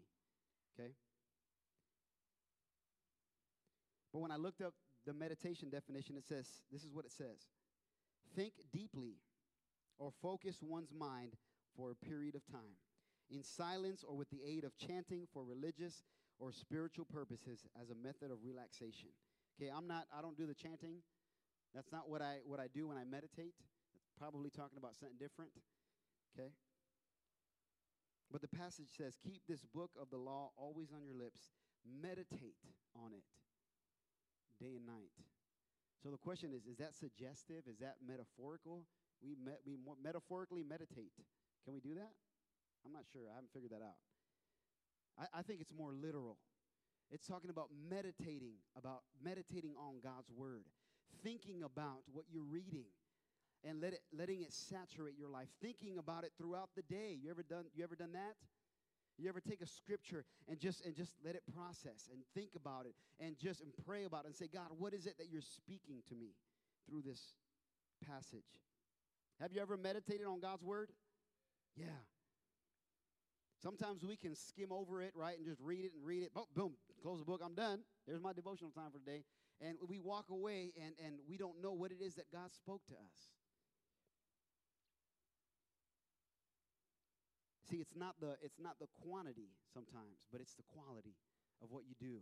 Okay. 0.79 0.91
But 4.13 4.19
when 4.19 4.31
I 4.31 4.37
looked 4.37 4.61
up 4.61 4.73
the 5.05 5.13
meditation 5.13 5.69
definition, 5.69 6.15
it 6.15 6.23
says 6.23 6.47
this 6.71 6.83
is 6.83 6.93
what 6.93 7.03
it 7.03 7.11
says: 7.11 7.47
think 8.35 8.53
deeply, 8.71 9.19
or 9.99 10.11
focus 10.21 10.57
one's 10.61 10.93
mind 10.97 11.33
for 11.77 11.91
a 11.91 11.95
period 11.95 12.35
of 12.35 12.45
time 12.47 12.75
in 13.29 13.43
silence 13.43 14.03
or 14.07 14.15
with 14.15 14.29
the 14.29 14.41
aid 14.45 14.63
of 14.63 14.75
chanting 14.77 15.27
for 15.31 15.43
religious 15.43 16.03
or 16.39 16.51
spiritual 16.51 17.05
purposes 17.05 17.65
as 17.79 17.89
a 17.89 17.95
method 17.95 18.31
of 18.31 18.39
relaxation. 18.43 19.09
Okay, 19.55 19.71
I'm 19.71 19.87
not 19.87 20.05
I 20.17 20.21
don't 20.21 20.37
do 20.37 20.45
the 20.47 20.53
chanting. 20.53 21.03
That's 21.73 21.91
not 21.91 22.09
what 22.09 22.21
I 22.21 22.39
what 22.45 22.59
I 22.59 22.67
do 22.73 22.87
when 22.87 22.97
I 22.97 23.03
meditate. 23.03 23.53
It's 23.95 24.11
probably 24.17 24.49
talking 24.49 24.77
about 24.77 24.97
something 24.97 25.17
different. 25.19 25.51
Okay? 26.33 26.49
But 28.31 28.41
the 28.41 28.47
passage 28.47 28.89
says, 28.97 29.17
"Keep 29.23 29.41
this 29.47 29.63
book 29.63 29.91
of 29.99 30.09
the 30.09 30.17
law 30.17 30.51
always 30.57 30.91
on 30.91 31.03
your 31.03 31.15
lips. 31.15 31.53
Meditate 31.85 32.59
on 32.95 33.13
it 33.13 33.23
day 34.59 34.75
and 34.75 34.85
night." 34.85 35.15
So 36.03 36.11
the 36.11 36.17
question 36.17 36.53
is, 36.53 36.65
is 36.65 36.77
that 36.77 36.93
suggestive? 36.93 37.63
Is 37.67 37.79
that 37.79 37.95
metaphorical? 38.05 38.85
We, 39.21 39.33
me- 39.33 39.61
we 39.65 39.77
metaphorically 40.03 40.63
meditate. 40.63 41.13
Can 41.67 41.75
we 41.75 41.81
do 41.81 41.95
that? 41.95 42.15
I'm 42.85 42.93
not 42.93 43.03
sure. 43.11 43.27
I 43.27 43.35
haven't 43.35 43.51
figured 43.51 43.75
that 43.75 43.83
out. 43.83 43.99
I, 45.19 45.39
I 45.39 45.41
think 45.43 45.59
it's 45.59 45.73
more 45.75 45.91
literal. 45.91 46.37
It's 47.11 47.27
talking 47.27 47.49
about 47.49 47.67
meditating, 47.91 48.55
about 48.77 49.03
meditating 49.21 49.75
on 49.75 49.99
God's 50.01 50.31
word, 50.31 50.63
thinking 51.23 51.63
about 51.63 52.07
what 52.13 52.23
you're 52.31 52.47
reading, 52.47 52.87
and 53.67 53.81
let 53.81 53.91
it, 53.91 53.99
letting 54.15 54.43
it 54.43 54.53
saturate 54.53 55.19
your 55.19 55.27
life, 55.27 55.49
thinking 55.61 55.97
about 55.97 56.23
it 56.23 56.31
throughout 56.37 56.69
the 56.77 56.83
day. 56.83 57.19
You 57.21 57.31
ever 57.31 57.43
done, 57.43 57.65
you 57.75 57.83
ever 57.83 57.95
done 57.95 58.13
that? 58.13 58.39
You 59.17 59.27
ever 59.27 59.41
take 59.41 59.59
a 59.59 59.67
scripture 59.67 60.23
and 60.47 60.59
just 60.59 60.85
and 60.85 60.95
just 60.95 61.15
let 61.25 61.35
it 61.35 61.43
process 61.53 62.07
and 62.13 62.21
think 62.33 62.51
about 62.55 62.85
it 62.85 62.95
and 63.19 63.35
just 63.37 63.59
and 63.59 63.71
pray 63.85 64.05
about 64.05 64.23
it 64.23 64.27
and 64.27 64.35
say, 64.35 64.47
God, 64.47 64.67
what 64.77 64.93
is 64.93 65.05
it 65.05 65.17
that 65.17 65.27
you're 65.29 65.41
speaking 65.41 65.99
to 66.07 66.15
me 66.15 66.35
through 66.87 67.01
this 67.01 67.33
passage? 68.07 68.63
Have 69.41 69.51
you 69.51 69.59
ever 69.59 69.75
meditated 69.75 70.27
on 70.27 70.39
God's 70.39 70.63
word? 70.63 70.91
Yeah. 71.77 71.85
Sometimes 73.61 74.03
we 74.03 74.15
can 74.15 74.35
skim 74.35 74.71
over 74.71 75.01
it, 75.01 75.13
right, 75.15 75.37
and 75.37 75.45
just 75.45 75.61
read 75.61 75.85
it 75.85 75.91
and 75.95 76.05
read 76.05 76.23
it. 76.23 76.31
Oh, 76.35 76.47
boom, 76.55 76.73
close 77.01 77.19
the 77.19 77.25
book, 77.25 77.41
I'm 77.43 77.55
done. 77.55 77.81
There's 78.07 78.21
my 78.21 78.33
devotional 78.33 78.71
time 78.71 78.91
for 78.91 78.99
today. 78.99 79.23
and 79.61 79.77
we 79.87 79.99
walk 79.99 80.25
away 80.29 80.71
and, 80.77 80.93
and 81.03 81.15
we 81.27 81.37
don't 81.37 81.61
know 81.61 81.73
what 81.73 81.91
it 81.91 82.01
is 82.01 82.15
that 82.15 82.31
God 82.31 82.53
spoke 82.53 82.85
to 82.87 82.93
us. 82.93 83.31
See, 87.69 87.77
it's 87.77 87.95
not 87.95 88.15
the 88.21 88.37
it's 88.41 88.59
not 88.59 88.79
the 88.79 88.87
quantity 89.03 89.49
sometimes, 89.73 90.23
but 90.31 90.39
it's 90.39 90.55
the 90.55 90.63
quality 90.63 91.15
of 91.61 91.69
what 91.69 91.83
you 91.83 91.95
do. 91.99 92.21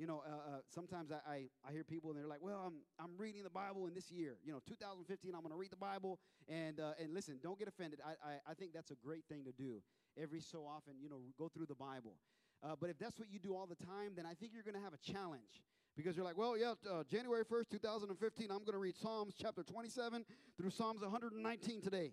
You 0.00 0.06
know, 0.06 0.22
uh, 0.26 0.30
uh, 0.32 0.60
sometimes 0.74 1.12
I, 1.12 1.20
I, 1.30 1.36
I 1.68 1.72
hear 1.72 1.84
people 1.84 2.08
and 2.08 2.18
they're 2.18 2.26
like, 2.26 2.40
"Well, 2.40 2.64
I'm 2.64 2.80
I'm 2.98 3.18
reading 3.18 3.42
the 3.42 3.50
Bible 3.50 3.86
in 3.86 3.92
this 3.92 4.10
year. 4.10 4.38
You 4.42 4.50
know, 4.50 4.60
2015, 4.66 5.34
I'm 5.34 5.42
going 5.42 5.52
to 5.52 5.58
read 5.58 5.70
the 5.70 5.76
Bible." 5.76 6.18
And 6.48 6.80
uh, 6.80 6.92
and 6.98 7.12
listen, 7.12 7.38
don't 7.42 7.58
get 7.58 7.68
offended. 7.68 8.00
I, 8.00 8.12
I 8.26 8.52
I 8.52 8.54
think 8.54 8.72
that's 8.72 8.90
a 8.90 8.94
great 8.94 9.24
thing 9.28 9.44
to 9.44 9.52
do 9.52 9.82
every 10.16 10.40
so 10.40 10.64
often. 10.64 10.94
You 10.98 11.10
know, 11.10 11.20
go 11.38 11.50
through 11.52 11.66
the 11.66 11.74
Bible. 11.74 12.16
Uh, 12.64 12.76
but 12.80 12.88
if 12.88 12.98
that's 12.98 13.18
what 13.18 13.28
you 13.30 13.38
do 13.38 13.54
all 13.54 13.66
the 13.66 13.76
time, 13.76 14.12
then 14.16 14.24
I 14.24 14.32
think 14.32 14.52
you're 14.54 14.62
going 14.62 14.74
to 14.74 14.82
have 14.82 14.94
a 14.94 15.12
challenge 15.12 15.60
because 15.96 16.16
you're 16.16 16.24
like, 16.24 16.36
well, 16.36 16.56
yeah, 16.56 16.72
uh, 16.90 17.04
January 17.10 17.44
1st, 17.44 17.70
2015, 17.70 18.50
I'm 18.50 18.58
going 18.58 18.72
to 18.72 18.78
read 18.78 18.96
Psalms 18.96 19.34
chapter 19.38 19.62
27 19.62 20.24
through 20.58 20.70
Psalms 20.70 21.00
119 21.00 21.80
today 21.80 22.12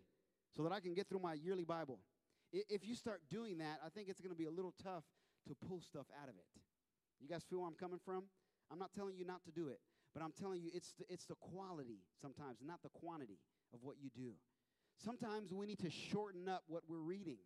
so 0.56 0.64
that 0.64 0.72
I 0.72 0.80
can 0.80 0.94
get 0.94 1.10
through 1.10 1.20
my 1.20 1.34
yearly 1.34 1.66
Bible. 1.66 2.00
If 2.54 2.88
you 2.88 2.96
start 2.96 3.22
doing 3.30 3.58
that, 3.58 3.80
I 3.86 3.90
think 3.90 4.08
it's 4.08 4.22
going 4.22 4.32
to 4.32 4.38
be 4.38 4.46
a 4.46 4.52
little 4.52 4.74
tough 4.82 5.04
to 5.48 5.56
pull 5.68 5.82
stuff 5.82 6.06
out 6.22 6.30
of 6.30 6.36
it. 6.36 6.46
You 7.22 7.28
guys 7.28 7.44
feel 7.50 7.60
where 7.60 7.68
I'm 7.68 7.76
coming 7.76 8.00
from? 8.04 8.24
I'm 8.72 8.80
not 8.80 8.94
telling 8.94 9.16
you 9.16 9.26
not 9.26 9.44
to 9.46 9.52
do 9.52 9.70
it, 9.70 9.80
but 10.14 10.24
I'm 10.24 10.34
telling 10.40 10.62
you 10.62 10.70
it's 10.74 10.94
the, 11.00 11.06
it's 11.10 11.26
the 11.26 11.36
quality 11.36 12.00
sometimes, 12.22 12.60
not 12.66 12.82
the 12.84 12.90
quantity 12.90 13.40
of 13.74 13.80
what 13.82 13.96
you 14.02 14.10
do. 14.16 14.34
Sometimes 15.04 15.54
we 15.54 15.66
need 15.68 15.80
to 15.80 15.90
shorten 15.90 16.50
up 16.50 16.64
what 16.68 16.84
we're 16.88 16.98
reading. 16.98 17.38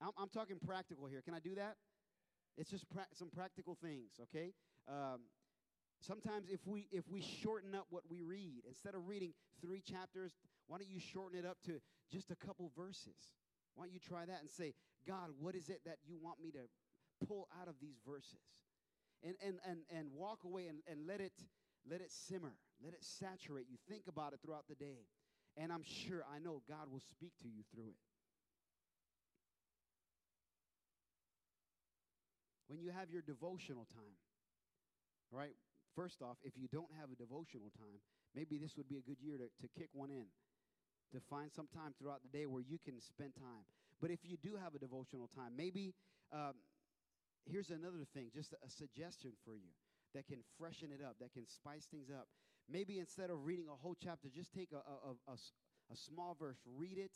I'm, 0.00 0.10
I'm 0.18 0.28
talking 0.28 0.56
practical 0.64 1.06
here. 1.06 1.22
Can 1.22 1.34
I 1.34 1.38
do 1.38 1.54
that? 1.54 1.76
It's 2.56 2.70
just 2.70 2.88
pra- 2.90 3.06
some 3.12 3.30
practical 3.30 3.76
things, 3.80 4.12
okay? 4.22 4.52
Um, 4.88 5.20
sometimes 6.00 6.48
if 6.50 6.60
we 6.66 6.88
if 6.92 7.08
we 7.08 7.20
shorten 7.20 7.74
up 7.74 7.86
what 7.90 8.02
we 8.08 8.22
read, 8.22 8.62
instead 8.68 8.94
of 8.94 9.08
reading 9.08 9.32
three 9.60 9.80
chapters, 9.80 10.32
why 10.66 10.78
don't 10.78 10.88
you 10.88 11.00
shorten 11.00 11.38
it 11.38 11.46
up 11.46 11.58
to 11.66 11.80
just 12.12 12.30
a 12.30 12.36
couple 12.36 12.70
verses? 12.76 13.34
Why 13.74 13.86
don't 13.86 13.92
you 13.92 14.00
try 14.00 14.24
that 14.24 14.40
and 14.40 14.50
say, 14.50 14.74
God, 15.06 15.30
what 15.38 15.54
is 15.54 15.68
it 15.68 15.80
that 15.84 15.98
you 16.06 16.16
want 16.20 16.40
me 16.40 16.50
to 16.52 17.26
pull 17.26 17.48
out 17.60 17.68
of 17.68 17.74
these 17.80 17.96
verses? 18.06 18.38
And 19.24 19.34
and 19.44 19.58
and, 19.68 19.78
and 19.90 20.08
walk 20.12 20.44
away 20.44 20.66
and, 20.66 20.78
and 20.86 21.06
let 21.06 21.20
it 21.20 21.32
let 21.88 22.00
it 22.00 22.12
simmer, 22.12 22.52
let 22.82 22.92
it 22.92 23.02
saturate 23.02 23.66
you. 23.70 23.78
Think 23.88 24.04
about 24.08 24.32
it 24.32 24.40
throughout 24.44 24.66
the 24.68 24.74
day. 24.74 25.06
And 25.56 25.72
I'm 25.72 25.84
sure 25.84 26.24
I 26.34 26.40
know 26.40 26.62
God 26.68 26.90
will 26.90 27.02
speak 27.14 27.32
to 27.42 27.48
you 27.48 27.62
through 27.72 27.88
it. 27.88 27.96
when 32.74 32.80
you 32.82 32.90
have 32.90 33.10
your 33.10 33.22
devotional 33.22 33.86
time, 33.94 34.18
right? 35.30 35.54
First 35.94 36.22
off, 36.22 36.36
if 36.42 36.54
you 36.56 36.68
don't 36.72 36.90
have 36.98 37.12
a 37.12 37.16
devotional 37.16 37.70
time, 37.78 38.02
maybe 38.34 38.58
this 38.58 38.76
would 38.76 38.88
be 38.88 38.98
a 38.98 39.04
good 39.06 39.22
year 39.22 39.38
to, 39.38 39.46
to 39.46 39.68
kick 39.78 39.88
one 39.92 40.10
in, 40.10 40.26
to 41.12 41.22
find 41.30 41.52
some 41.52 41.68
time 41.70 41.94
throughout 41.94 42.18
the 42.26 42.32
day 42.36 42.46
where 42.46 42.62
you 42.66 42.78
can 42.82 43.00
spend 43.00 43.38
time. 43.38 43.62
But 44.00 44.10
if 44.10 44.26
you 44.26 44.36
do 44.42 44.58
have 44.58 44.74
a 44.74 44.82
devotional 44.82 45.30
time, 45.30 45.54
maybe 45.56 45.94
um, 46.32 46.58
here's 47.50 47.70
another 47.70 48.04
thing, 48.14 48.30
just 48.34 48.54
a, 48.54 48.70
suggestion 48.70 49.32
for 49.44 49.56
you 49.56 49.72
that 50.14 50.26
can 50.26 50.38
freshen 50.58 50.90
it 50.92 51.04
up, 51.04 51.16
that 51.20 51.32
can 51.32 51.46
spice 51.46 51.86
things 51.90 52.10
up. 52.10 52.28
Maybe 52.70 52.98
instead 52.98 53.30
of 53.30 53.44
reading 53.44 53.66
a 53.68 53.76
whole 53.76 53.96
chapter, 54.00 54.28
just 54.34 54.52
take 54.52 54.70
a, 54.72 54.76
a, 54.76 55.32
a, 55.32 55.36
a 55.92 55.96
small 55.96 56.36
verse, 56.38 56.58
read 56.76 56.98
it, 56.98 57.10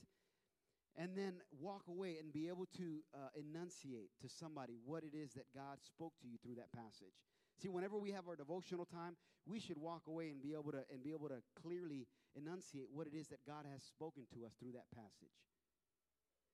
and 0.96 1.16
then 1.16 1.34
walk 1.58 1.82
away 1.88 2.16
and 2.20 2.32
be 2.32 2.48
able 2.48 2.66
to 2.76 3.00
uh, 3.14 3.28
enunciate 3.38 4.10
to 4.20 4.28
somebody 4.28 4.74
what 4.84 5.04
it 5.04 5.16
is 5.16 5.32
that 5.34 5.46
God 5.54 5.78
spoke 5.80 6.12
to 6.20 6.28
you 6.28 6.36
through 6.42 6.56
that 6.56 6.72
passage. 6.72 7.14
See, 7.62 7.68
whenever 7.68 7.98
we 7.98 8.10
have 8.12 8.28
our 8.28 8.36
devotional 8.36 8.84
time, 8.84 9.16
we 9.46 9.60
should 9.60 9.78
walk 9.78 10.02
away 10.06 10.28
and 10.28 10.42
be 10.42 10.52
able 10.52 10.72
to 10.72 10.82
and 10.92 11.02
be 11.02 11.12
able 11.12 11.28
to 11.28 11.40
clearly 11.60 12.06
enunciate 12.36 12.88
what 12.92 13.06
it 13.06 13.14
is 13.16 13.28
that 13.28 13.40
God 13.46 13.64
has 13.70 13.82
spoken 13.82 14.24
to 14.34 14.44
us 14.44 14.52
through 14.60 14.72
that 14.72 14.90
passage. 14.94 15.34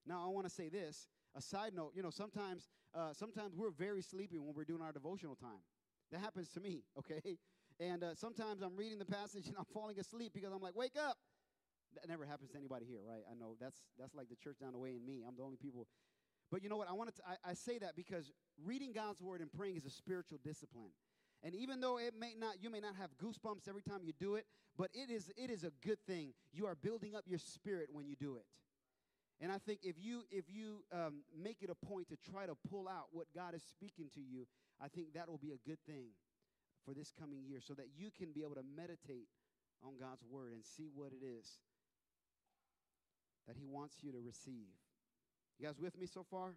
Now, 0.06 0.22
I 0.24 0.28
want 0.28 0.46
to 0.46 0.52
say 0.52 0.68
this. 0.68 1.08
A 1.37 1.42
side 1.42 1.75
note, 1.75 1.92
you 1.94 2.03
know, 2.03 2.11
sometimes 2.11 2.68
uh, 2.94 3.12
sometimes 3.12 3.57
we're 3.57 3.70
very 3.70 4.03
sleepy 4.03 4.38
when 4.38 4.55
we're 4.55 4.64
doing 4.64 4.83
our 4.83 4.92
devotional 4.92 5.35
time. 5.35 5.62
That 6.12 6.20
happens 6.20 6.49
to 6.51 6.61
me, 6.61 6.85
okay? 6.99 7.38
And 7.81 8.05
uh, 8.05 8.14
sometimes 8.14 8.62
I'm 8.62 8.77
reading 8.77 8.99
the 8.99 9.05
passage 9.05 9.49
and 9.49 9.57
I'm 9.59 9.64
falling 9.73 9.99
asleep 9.99 10.33
because 10.35 10.53
I'm 10.53 10.62
like, 10.62 10.77
wake 10.77 10.97
up. 10.97 11.16
That 11.94 12.09
never 12.09 12.25
happens 12.25 12.51
to 12.51 12.57
anybody 12.57 12.87
here, 12.87 13.01
right? 13.07 13.23
I 13.31 13.35
know 13.35 13.55
that's 13.61 13.79
that's 13.99 14.14
like 14.14 14.29
the 14.29 14.37
church 14.37 14.59
down 14.61 14.73
the 14.73 14.79
way 14.79 14.90
and 14.90 15.05
me. 15.07 15.23
I'm 15.27 15.37
the 15.37 15.42
only 15.42 15.57
people. 15.57 15.87
But 16.51 16.62
you 16.62 16.68
know 16.68 16.77
what? 16.77 16.88
I 16.88 16.92
wanted 16.92 17.16
to, 17.16 17.23
I, 17.27 17.51
I 17.51 17.55
say 17.55 17.79
that 17.79 17.97
because 17.97 18.31
reading 18.64 18.92
God's 18.92 19.23
word 19.23 19.40
and 19.40 19.51
praying 19.53 19.77
is 19.77 19.85
a 19.85 19.90
spiritual 19.90 20.38
discipline. 20.44 20.90
And 21.42 21.55
even 21.55 21.81
though 21.81 21.99
it 21.99 22.14
may 22.18 22.35
not, 22.38 22.57
you 22.62 22.70
may 22.70 22.81
not 22.81 22.97
have 22.97 23.11
goosebumps 23.23 23.68
every 23.68 23.83
time 23.83 24.01
you 24.03 24.12
do 24.18 24.35
it, 24.37 24.47
but 24.77 24.90
it 24.94 25.11
is 25.11 25.31
it 25.37 25.51
is 25.51 25.62
a 25.62 25.70
good 25.87 25.99
thing. 26.07 26.33
You 26.53 26.66
are 26.66 26.75
building 26.75 27.14
up 27.14 27.25
your 27.27 27.38
spirit 27.38 27.88
when 27.92 28.07
you 28.07 28.16
do 28.16 28.37
it. 28.37 28.44
And 29.40 29.51
I 29.51 29.59
think 29.59 29.81
if 29.83 29.97
you 29.99 30.23
if 30.31 30.44
you 30.49 30.85
um, 30.92 31.25
make 31.37 31.59
it 31.62 31.70
a 31.70 31.87
point 31.87 32.09
to 32.09 32.16
try 32.31 32.47
to 32.47 32.55
pull 32.70 32.88
out 32.88 33.09
what 33.12 33.27
God 33.35 33.55
is 33.55 33.62
speaking 33.62 34.09
to 34.14 34.20
you, 34.20 34.47
I 34.81 34.88
think 34.88 35.14
that 35.14 35.29
will 35.29 35.38
be 35.38 35.53
a 35.53 35.68
good 35.68 35.79
thing 35.87 36.14
for 36.85 36.94
this 36.94 37.12
coming 37.18 37.42
year, 37.44 37.61
so 37.61 37.75
that 37.75 37.87
you 37.97 38.11
can 38.11 38.33
be 38.33 38.42
able 38.42 38.55
to 38.55 38.64
meditate 38.77 39.29
on 39.83 39.99
God's 39.99 40.23
word 40.25 40.53
and 40.53 40.64
see 40.64 40.88
what 40.94 41.12
it 41.12 41.25
is 41.25 41.47
that 43.47 43.57
He 43.57 43.66
wants 43.66 43.97
you 44.03 44.12
to 44.12 44.20
receive. 44.20 44.73
You 45.59 45.66
guys 45.66 45.79
with 45.79 45.99
me 45.99 46.07
so 46.07 46.25
far? 46.31 46.57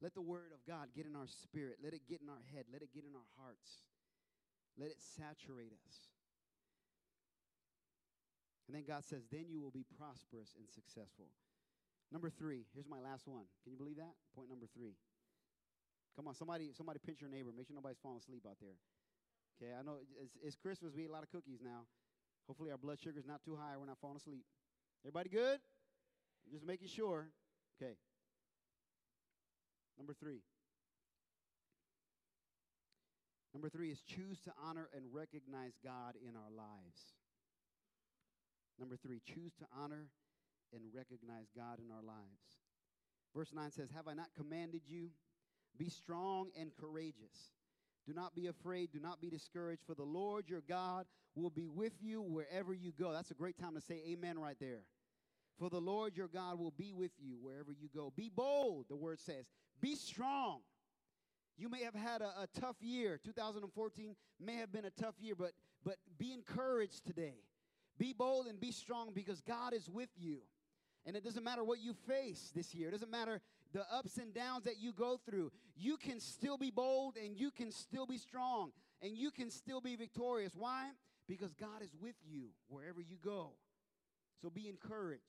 Let 0.00 0.14
the 0.14 0.22
Word 0.22 0.52
of 0.54 0.64
God 0.66 0.88
get 0.94 1.06
in 1.06 1.16
our 1.16 1.26
spirit. 1.26 1.78
Let 1.82 1.92
it 1.92 2.02
get 2.08 2.20
in 2.22 2.28
our 2.28 2.42
head. 2.54 2.66
Let 2.72 2.82
it 2.82 2.94
get 2.94 3.02
in 3.02 3.14
our 3.16 3.28
hearts. 3.42 3.82
Let 4.78 4.90
it 4.90 4.98
saturate 5.16 5.72
us. 5.72 6.17
And 8.68 8.76
then 8.76 8.84
God 8.84 9.02
says, 9.02 9.24
then 9.32 9.48
you 9.48 9.60
will 9.64 9.72
be 9.72 9.84
prosperous 9.96 10.52
and 10.60 10.68
successful. 10.68 11.32
Number 12.12 12.28
three, 12.28 12.68
here's 12.76 12.88
my 12.88 13.00
last 13.00 13.26
one. 13.26 13.48
Can 13.64 13.72
you 13.72 13.78
believe 13.78 13.96
that? 13.96 14.12
Point 14.36 14.48
number 14.48 14.68
three. 14.76 14.96
Come 16.16 16.28
on, 16.28 16.34
somebody, 16.34 16.70
somebody 16.76 17.00
pinch 17.00 17.20
your 17.20 17.30
neighbor. 17.30 17.50
Make 17.56 17.66
sure 17.66 17.76
nobody's 17.76 18.00
falling 18.02 18.18
asleep 18.18 18.44
out 18.48 18.56
there. 18.60 18.76
Okay, 19.56 19.72
I 19.72 19.82
know 19.82 19.98
it's, 20.20 20.36
it's 20.42 20.56
Christmas. 20.56 20.92
We 20.94 21.04
eat 21.04 21.08
a 21.08 21.12
lot 21.12 21.22
of 21.22 21.30
cookies 21.30 21.60
now. 21.62 21.88
Hopefully, 22.46 22.70
our 22.70 22.78
blood 22.78 22.98
sugar 23.00 23.18
is 23.18 23.26
not 23.26 23.42
too 23.44 23.56
high. 23.56 23.76
We're 23.76 23.86
not 23.86 23.98
falling 24.00 24.16
asleep. 24.16 24.44
Everybody 25.04 25.28
good? 25.28 25.58
Just 26.50 26.64
making 26.64 26.88
sure. 26.88 27.28
Okay. 27.80 27.92
Number 29.96 30.14
three. 30.14 30.40
Number 33.52 33.68
three 33.68 33.90
is 33.90 34.00
choose 34.00 34.40
to 34.42 34.52
honor 34.64 34.88
and 34.94 35.04
recognize 35.12 35.72
God 35.82 36.14
in 36.20 36.36
our 36.36 36.50
lives. 36.50 37.17
Number 38.78 38.96
three, 38.96 39.20
choose 39.24 39.54
to 39.56 39.66
honor 39.76 40.08
and 40.72 40.82
recognize 40.94 41.46
God 41.56 41.78
in 41.78 41.90
our 41.90 42.02
lives. 42.02 42.58
Verse 43.34 43.52
9 43.52 43.70
says, 43.70 43.90
Have 43.94 44.08
I 44.08 44.14
not 44.14 44.28
commanded 44.36 44.82
you? 44.86 45.10
Be 45.78 45.88
strong 45.88 46.48
and 46.58 46.70
courageous. 46.80 47.52
Do 48.06 48.14
not 48.14 48.34
be 48.34 48.46
afraid. 48.46 48.90
Do 48.92 49.00
not 49.00 49.20
be 49.20 49.28
discouraged, 49.28 49.82
for 49.86 49.94
the 49.94 50.02
Lord 50.02 50.48
your 50.48 50.62
God 50.66 51.06
will 51.34 51.50
be 51.50 51.68
with 51.68 51.92
you 52.00 52.22
wherever 52.22 52.72
you 52.72 52.92
go. 52.98 53.12
That's 53.12 53.30
a 53.30 53.34
great 53.34 53.58
time 53.58 53.74
to 53.74 53.80
say 53.80 54.02
amen 54.08 54.38
right 54.38 54.56
there. 54.58 54.82
For 55.58 55.68
the 55.68 55.80
Lord 55.80 56.16
your 56.16 56.28
God 56.28 56.58
will 56.58 56.70
be 56.70 56.92
with 56.92 57.10
you 57.18 57.36
wherever 57.42 57.72
you 57.72 57.88
go. 57.94 58.12
Be 58.16 58.30
bold, 58.34 58.86
the 58.88 58.96
word 58.96 59.20
says. 59.20 59.46
Be 59.80 59.94
strong. 59.94 60.60
You 61.56 61.68
may 61.68 61.82
have 61.82 61.94
had 61.94 62.22
a, 62.22 62.42
a 62.42 62.48
tough 62.60 62.76
year. 62.80 63.20
2014 63.22 64.14
may 64.40 64.54
have 64.54 64.72
been 64.72 64.84
a 64.84 64.90
tough 64.90 65.16
year, 65.18 65.34
but, 65.36 65.52
but 65.84 65.96
be 66.16 66.32
encouraged 66.32 67.04
today. 67.04 67.34
Be 67.98 68.12
bold 68.12 68.46
and 68.46 68.60
be 68.60 68.72
strong 68.72 69.12
because 69.14 69.40
God 69.40 69.74
is 69.74 69.88
with 69.88 70.10
you. 70.16 70.38
And 71.04 71.16
it 71.16 71.24
doesn't 71.24 71.44
matter 71.44 71.64
what 71.64 71.80
you 71.80 71.94
face 72.06 72.52
this 72.54 72.74
year. 72.74 72.88
It 72.88 72.92
doesn't 72.92 73.10
matter 73.10 73.40
the 73.72 73.84
ups 73.92 74.18
and 74.18 74.32
downs 74.34 74.64
that 74.64 74.78
you 74.78 74.92
go 74.92 75.18
through. 75.28 75.50
You 75.76 75.96
can 75.96 76.20
still 76.20 76.58
be 76.58 76.70
bold 76.70 77.16
and 77.16 77.36
you 77.36 77.50
can 77.50 77.70
still 77.70 78.06
be 78.06 78.18
strong 78.18 78.72
and 79.02 79.16
you 79.16 79.30
can 79.30 79.50
still 79.50 79.80
be 79.80 79.96
victorious. 79.96 80.52
Why? 80.54 80.90
Because 81.26 81.52
God 81.54 81.82
is 81.82 81.94
with 82.00 82.16
you 82.26 82.48
wherever 82.68 83.00
you 83.00 83.16
go. 83.22 83.52
So 84.42 84.50
be 84.50 84.68
encouraged. 84.68 85.22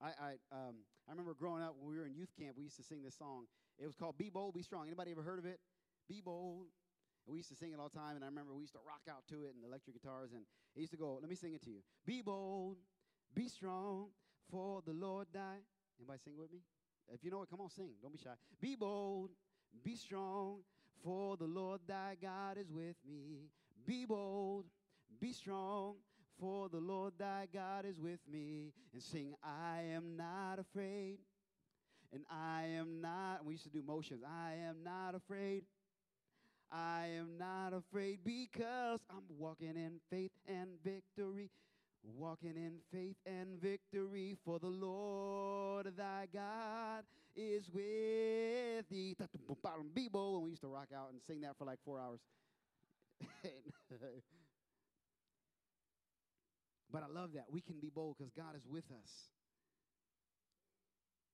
I, 0.00 0.08
I, 0.08 0.30
um, 0.52 0.76
I 1.08 1.12
remember 1.12 1.34
growing 1.34 1.62
up 1.62 1.74
when 1.78 1.90
we 1.90 1.98
were 1.98 2.06
in 2.06 2.14
youth 2.14 2.30
camp, 2.38 2.56
we 2.56 2.64
used 2.64 2.76
to 2.76 2.82
sing 2.82 3.02
this 3.02 3.16
song. 3.16 3.46
It 3.78 3.86
was 3.86 3.96
called 3.96 4.18
Be 4.18 4.30
Bold, 4.30 4.54
Be 4.54 4.62
Strong. 4.62 4.86
Anybody 4.86 5.10
ever 5.12 5.22
heard 5.22 5.38
of 5.38 5.46
it? 5.46 5.58
Be 6.08 6.20
bold. 6.20 6.66
We 7.28 7.36
used 7.36 7.50
to 7.50 7.56
sing 7.56 7.72
it 7.72 7.78
all 7.78 7.90
the 7.92 7.98
time, 7.98 8.16
and 8.16 8.24
I 8.24 8.28
remember 8.28 8.54
we 8.54 8.62
used 8.62 8.72
to 8.72 8.80
rock 8.86 9.02
out 9.10 9.22
to 9.28 9.44
it 9.44 9.54
and 9.54 9.64
electric 9.64 10.00
guitars, 10.00 10.32
and 10.32 10.42
it 10.74 10.80
used 10.80 10.92
to 10.92 10.98
go, 10.98 11.18
let 11.20 11.28
me 11.28 11.36
sing 11.36 11.52
it 11.52 11.62
to 11.64 11.70
you. 11.70 11.80
Be 12.06 12.22
bold, 12.22 12.78
be 13.34 13.48
strong, 13.48 14.06
for 14.50 14.82
the 14.86 14.92
Lord 14.92 15.26
died. 15.32 15.60
Anybody 16.00 16.20
sing 16.24 16.34
with 16.38 16.50
me? 16.50 16.60
If 17.12 17.22
you 17.22 17.30
know 17.30 17.42
it, 17.42 17.50
come 17.50 17.60
on, 17.60 17.70
sing. 17.70 17.90
Don't 18.02 18.12
be 18.12 18.18
shy. 18.18 18.30
Be 18.60 18.76
bold, 18.76 19.30
be 19.84 19.94
strong, 19.96 20.60
for 21.04 21.36
the 21.36 21.44
Lord 21.46 21.80
thy 21.86 22.16
God 22.20 22.56
is 22.58 22.70
with 22.70 22.96
me. 23.06 23.50
Be 23.86 24.06
bold, 24.06 24.64
be 25.20 25.32
strong, 25.32 25.96
for 26.40 26.68
the 26.68 26.78
Lord 26.78 27.12
thy 27.18 27.46
God 27.52 27.84
is 27.84 27.98
with 28.00 28.20
me. 28.30 28.72
And 28.92 29.02
sing, 29.02 29.34
I 29.42 29.82
am 29.94 30.16
not 30.16 30.58
afraid. 30.58 31.18
And 32.12 32.24
I 32.30 32.64
am 32.78 33.02
not, 33.02 33.44
we 33.44 33.52
used 33.54 33.64
to 33.64 33.70
do 33.70 33.82
motions. 33.82 34.22
I 34.24 34.54
am 34.66 34.76
not 34.82 35.14
afraid. 35.14 35.64
I 36.70 37.08
am 37.18 37.38
not 37.38 37.72
afraid 37.72 38.18
because 38.24 39.00
I'm 39.10 39.24
walking 39.38 39.76
in 39.76 40.00
faith 40.10 40.32
and 40.46 40.68
victory. 40.84 41.50
Walking 42.02 42.56
in 42.56 42.74
faith 42.92 43.16
and 43.26 43.60
victory, 43.60 44.36
for 44.44 44.58
the 44.58 44.68
Lord 44.68 45.92
thy 45.96 46.26
God 46.32 47.04
is 47.34 47.68
with 47.72 48.88
thee. 48.88 49.16
And 49.18 50.42
we 50.44 50.50
used 50.50 50.62
to 50.62 50.68
rock 50.68 50.88
out 50.94 51.10
and 51.12 51.20
sing 51.26 51.40
that 51.42 51.56
for 51.58 51.64
like 51.64 51.78
four 51.84 51.98
hours. 51.98 52.20
but 56.92 57.02
I 57.02 57.06
love 57.12 57.32
that 57.34 57.46
we 57.50 57.60
can 57.60 57.80
be 57.80 57.90
bold 57.92 58.16
because 58.18 58.32
God 58.32 58.54
is 58.56 58.66
with 58.66 58.84
us. 59.02 59.28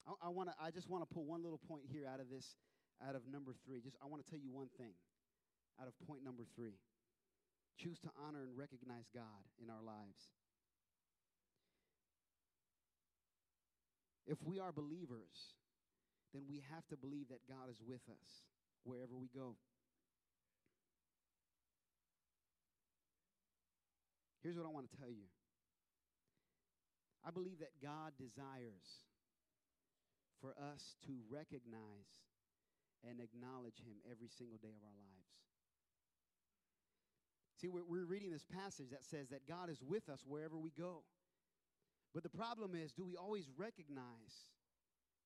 I, 0.07 0.27
I 0.27 0.29
want 0.29 0.49
to. 0.51 0.55
I 0.63 0.71
just 0.71 0.89
want 0.89 1.09
to 1.09 1.15
pull 1.15 1.25
one 1.25 1.43
little 1.43 1.61
point 1.69 1.83
here 1.91 2.07
out 2.07 2.21
of 2.21 2.31
this, 2.31 2.57
out 3.07 3.15
of 3.15 3.23
number 3.31 3.53
three. 3.67 3.81
Just 3.81 3.97
I 4.03 4.07
want 4.07 4.25
to 4.25 4.31
tell 4.31 4.41
you 4.41 4.51
one 4.51 4.69
thing, 4.79 4.93
out 5.81 5.89
of 5.89 5.95
point 6.07 6.25
number 6.25 6.45
three. 6.55 6.79
Choose 7.79 7.99
to 8.01 8.11
honor 8.15 8.43
and 8.43 8.57
recognize 8.57 9.11
God 9.15 9.43
in 9.61 9.69
our 9.71 9.83
lives. 9.83 10.31
If 14.27 14.39
we 14.43 14.59
are 14.59 14.73
believers, 14.73 15.59
then 16.33 16.43
we 16.49 16.63
have 16.73 16.87
to 16.89 16.97
believe 16.97 17.29
that 17.29 17.45
God 17.49 17.69
is 17.69 17.83
with 17.85 18.03
us 18.09 18.31
wherever 18.85 19.15
we 19.15 19.29
go. 19.35 19.57
Here's 24.43 24.57
what 24.57 24.67
I 24.67 24.73
want 24.73 24.91
to 24.91 24.97
tell 25.01 25.11
you 25.11 25.29
I 27.25 27.33
believe 27.33 27.59
that 27.65 27.73
God 27.81 28.13
desires 28.21 29.09
for 30.45 30.53
us 30.61 31.01
to 31.09 31.17
recognize 31.33 32.21
and 33.01 33.21
acknowledge 33.21 33.81
Him 33.81 33.97
every 34.05 34.29
single 34.29 34.61
day 34.61 34.77
of 34.77 34.85
our 34.85 34.97
lives. 35.01 35.33
See, 37.65 37.71
we're, 37.71 37.85
we're 37.89 38.05
reading 38.05 38.31
this 38.31 38.45
passage 38.45 38.91
that 38.91 39.07
says 39.07 39.31
that 39.31 39.49
God 39.49 39.71
is 39.71 39.81
with 39.81 40.11
us 40.11 40.21
wherever 40.27 40.59
we 40.59 40.71
go. 40.71 41.03
But 42.13 42.23
the 42.23 42.29
problem 42.29 42.75
is, 42.75 42.93
do 42.93 43.07
we 43.07 43.17
always 43.17 43.49
recognize 43.57 44.53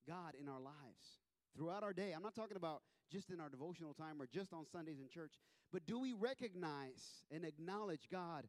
God 0.07 0.35
in 0.41 0.49
our 0.49 0.61
lives 0.61 1.19
throughout 1.57 1.83
our 1.83 1.93
day? 1.93 2.13
I'm 2.15 2.23
not 2.23 2.37
talking 2.37 2.57
about 2.57 2.83
just 3.11 3.31
in 3.31 3.41
our 3.41 3.49
devotional 3.49 3.93
time 3.93 4.23
or 4.23 4.29
just 4.33 4.53
on 4.53 4.67
Sundays 4.71 5.01
in 5.01 5.09
church, 5.09 5.33
but 5.73 5.85
do 5.85 5.99
we 5.99 6.13
recognize 6.13 7.25
and 7.33 7.45
acknowledge 7.45 8.07
God 8.09 8.47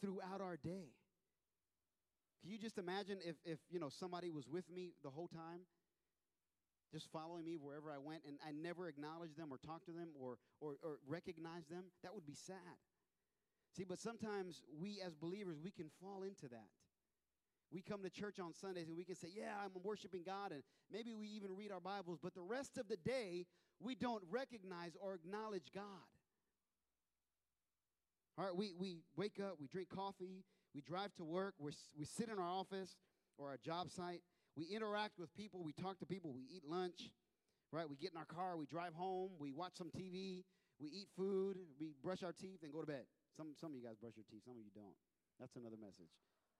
throughout 0.00 0.40
our 0.40 0.56
day? 0.56 0.94
Can 2.42 2.52
you 2.52 2.58
just 2.58 2.78
imagine 2.78 3.18
if, 3.26 3.34
if 3.44 3.58
you 3.72 3.80
know 3.80 3.88
somebody 3.88 4.30
was 4.30 4.48
with 4.48 4.70
me 4.70 4.92
the 5.02 5.10
whole 5.10 5.26
time, 5.28 5.62
just 6.92 7.10
following 7.10 7.44
me 7.44 7.56
wherever 7.56 7.90
I 7.90 7.98
went, 7.98 8.22
and 8.24 8.36
I 8.46 8.52
never 8.52 8.86
acknowledged 8.86 9.36
them 9.36 9.48
or 9.50 9.58
talked 9.58 9.86
to 9.86 9.92
them 9.92 10.10
or, 10.16 10.38
or, 10.60 10.76
or 10.84 10.98
recognized 11.08 11.72
them? 11.72 11.86
That 12.04 12.14
would 12.14 12.24
be 12.24 12.36
sad. 12.36 12.78
See, 13.76 13.84
but 13.84 13.98
sometimes 13.98 14.62
we 14.78 15.00
as 15.04 15.14
believers, 15.14 15.56
we 15.62 15.70
can 15.70 15.90
fall 16.00 16.22
into 16.22 16.48
that. 16.48 16.68
We 17.72 17.80
come 17.80 18.02
to 18.02 18.10
church 18.10 18.38
on 18.38 18.52
Sundays 18.52 18.88
and 18.88 18.96
we 18.96 19.04
can 19.04 19.14
say, 19.14 19.28
Yeah, 19.34 19.54
I'm 19.64 19.70
worshiping 19.82 20.22
God, 20.26 20.52
and 20.52 20.62
maybe 20.90 21.14
we 21.14 21.26
even 21.28 21.56
read 21.56 21.72
our 21.72 21.80
Bibles, 21.80 22.18
but 22.22 22.34
the 22.34 22.42
rest 22.42 22.76
of 22.76 22.86
the 22.88 22.98
day, 22.98 23.46
we 23.80 23.94
don't 23.94 24.22
recognize 24.30 24.92
or 25.00 25.14
acknowledge 25.14 25.70
God. 25.74 25.84
All 28.38 28.44
right, 28.44 28.54
we, 28.54 28.72
we 28.78 28.98
wake 29.16 29.40
up, 29.40 29.54
we 29.58 29.68
drink 29.68 29.88
coffee, 29.88 30.44
we 30.74 30.82
drive 30.82 31.14
to 31.16 31.24
work, 31.24 31.54
we 31.58 31.72
we 31.98 32.04
sit 32.04 32.28
in 32.28 32.38
our 32.38 32.48
office 32.48 32.96
or 33.38 33.48
our 33.48 33.58
job 33.64 33.90
site, 33.90 34.20
we 34.54 34.66
interact 34.66 35.18
with 35.18 35.34
people, 35.34 35.62
we 35.64 35.72
talk 35.72 35.98
to 36.00 36.06
people, 36.06 36.32
we 36.32 36.42
eat 36.54 36.62
lunch, 36.68 37.10
right? 37.72 37.88
We 37.88 37.96
get 37.96 38.12
in 38.12 38.18
our 38.18 38.26
car, 38.26 38.58
we 38.58 38.66
drive 38.66 38.92
home, 38.94 39.30
we 39.38 39.50
watch 39.50 39.72
some 39.76 39.90
TV, 39.90 40.44
we 40.78 40.88
eat 40.88 41.08
food, 41.16 41.56
we 41.80 41.94
brush 42.04 42.22
our 42.22 42.32
teeth, 42.32 42.60
and 42.62 42.72
go 42.72 42.80
to 42.80 42.86
bed. 42.86 43.04
Some, 43.36 43.54
some 43.58 43.70
of 43.70 43.76
you 43.76 43.82
guys 43.82 43.96
brush 43.96 44.14
your 44.16 44.26
teeth, 44.30 44.42
some 44.44 44.54
of 44.54 44.64
you 44.64 44.72
don't. 44.74 44.96
That's 45.40 45.56
another 45.56 45.80
message. 45.80 46.12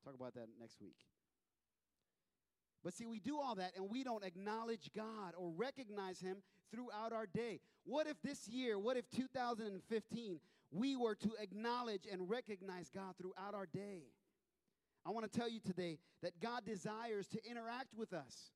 Talk 0.05 0.15
about 0.15 0.35
that 0.35 0.49
next 0.59 0.81
week. 0.81 0.97
But 2.83 2.95
see, 2.95 3.07
we 3.07 3.21
do 3.21 3.39
all 3.39 3.55
that 3.57 3.73
and 3.77 3.89
we 3.89 4.03
don't 4.03 4.25
acknowledge 4.25 4.91
God 4.95 5.35
or 5.37 5.51
recognize 5.51 6.21
Him 6.21 6.43
throughout 6.73 7.13
our 7.13 7.27
day. 7.27 7.61
What 7.85 8.07
if 8.07 8.17
this 8.23 8.49
year, 8.49 8.79
what 8.79 8.97
if 8.97 9.09
2015, 9.11 10.41
we 10.71 10.97
were 10.97 11.15
to 11.17 11.31
acknowledge 11.39 12.09
and 12.11 12.29
recognize 12.29 12.91
God 12.91 13.15
throughout 13.19 13.55
our 13.55 13.67
day? 13.67 14.05
I 15.07 15.11
want 15.11 15.31
to 15.31 15.39
tell 15.39 15.49
you 15.49 15.61
today 15.61 15.99
that 16.23 16.41
God 16.41 16.65
desires 16.65 17.27
to 17.29 17.39
interact 17.49 17.95
with 17.97 18.13
us. 18.13 18.53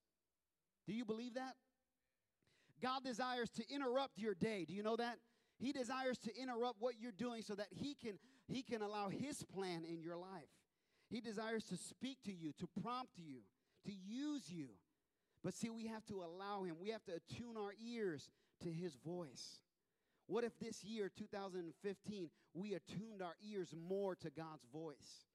Do 0.87 0.95
you 0.95 1.05
believe 1.05 1.35
that? 1.35 1.55
God 2.83 3.05
desires 3.05 3.51
to 3.51 3.65
interrupt 3.69 4.19
your 4.19 4.35
day. 4.35 4.65
Do 4.67 4.75
you 4.75 4.83
know 4.83 4.97
that? 4.97 5.19
He 5.59 5.73
desires 5.73 6.19
to 6.19 6.37
interrupt 6.37 6.81
what 6.81 6.95
you're 7.01 7.13
doing 7.13 7.43
so 7.43 7.55
that 7.55 7.69
he 7.71 7.95
can 7.95 8.19
he 8.47 8.63
can 8.63 8.83
allow 8.83 9.09
his 9.09 9.43
plan 9.43 9.85
in 9.85 10.03
your 10.03 10.17
life. 10.17 10.51
He 11.09 11.21
desires 11.21 11.65
to 11.67 11.77
speak 11.77 12.19
to 12.25 12.33
you, 12.33 12.53
to 12.59 12.69
prompt 12.83 13.13
you, 13.17 13.41
to 13.87 13.93
use 13.93 14.51
you. 14.51 14.69
But 15.43 15.55
see, 15.55 15.71
we 15.71 15.87
have 15.87 16.05
to 16.07 16.23
allow 16.23 16.65
him. 16.65 16.77
We 16.81 16.91
have 16.91 17.05
to 17.05 17.13
attune 17.13 17.57
our 17.57 17.73
ears 17.85 18.29
to 18.63 18.71
his 18.71 18.97
voice. 18.97 19.61
What 20.27 20.43
if 20.43 20.59
this 20.59 20.83
year, 20.83 21.11
2015, 21.17 22.31
we 22.55 22.75
attuned 22.75 23.23
our 23.23 23.37
ears 23.49 23.73
more 23.89 24.17
to 24.17 24.31
God's 24.31 24.65
voice? 24.73 25.27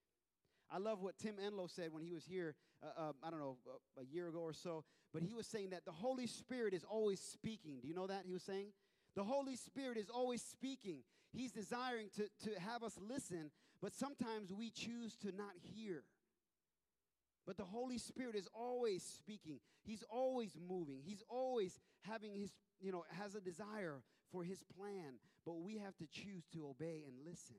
I 0.70 0.78
love 0.78 1.00
what 1.00 1.18
Tim 1.18 1.36
Enloe 1.36 1.70
said 1.70 1.92
when 1.92 2.02
he 2.02 2.12
was 2.12 2.24
here, 2.24 2.54
uh, 2.82 3.08
uh, 3.08 3.12
I 3.22 3.30
don't 3.30 3.40
know, 3.40 3.56
uh, 3.66 4.02
a 4.02 4.04
year 4.04 4.28
ago 4.28 4.40
or 4.40 4.52
so, 4.52 4.84
but 5.12 5.22
he 5.22 5.34
was 5.34 5.46
saying 5.46 5.70
that 5.70 5.84
the 5.84 5.92
Holy 5.92 6.26
Spirit 6.26 6.74
is 6.74 6.84
always 6.84 7.20
speaking. 7.20 7.78
Do 7.80 7.88
you 7.88 7.94
know 7.94 8.06
that? 8.06 8.24
He 8.26 8.32
was 8.32 8.42
saying? 8.42 8.68
The 9.16 9.24
Holy 9.24 9.56
Spirit 9.56 9.98
is 9.98 10.08
always 10.08 10.42
speaking. 10.42 11.02
He's 11.32 11.52
desiring 11.52 12.08
to, 12.16 12.28
to 12.48 12.60
have 12.60 12.82
us 12.82 12.98
listen, 13.00 13.50
but 13.80 13.94
sometimes 13.94 14.52
we 14.52 14.70
choose 14.70 15.16
to 15.22 15.32
not 15.32 15.52
hear. 15.74 16.04
But 17.46 17.56
the 17.56 17.64
Holy 17.64 17.98
Spirit 17.98 18.36
is 18.36 18.48
always 18.54 19.02
speaking. 19.02 19.58
He's 19.82 20.04
always 20.08 20.56
moving. 20.68 21.00
He's 21.04 21.22
always 21.28 21.80
having 22.02 22.34
his, 22.34 22.52
you 22.80 22.92
know, 22.92 23.04
has 23.18 23.34
a 23.34 23.40
desire 23.40 24.02
for 24.30 24.44
his 24.44 24.62
plan. 24.76 25.18
But 25.44 25.60
we 25.60 25.78
have 25.78 25.96
to 25.96 26.06
choose 26.06 26.44
to 26.54 26.68
obey 26.68 27.02
and 27.06 27.16
listen. 27.24 27.56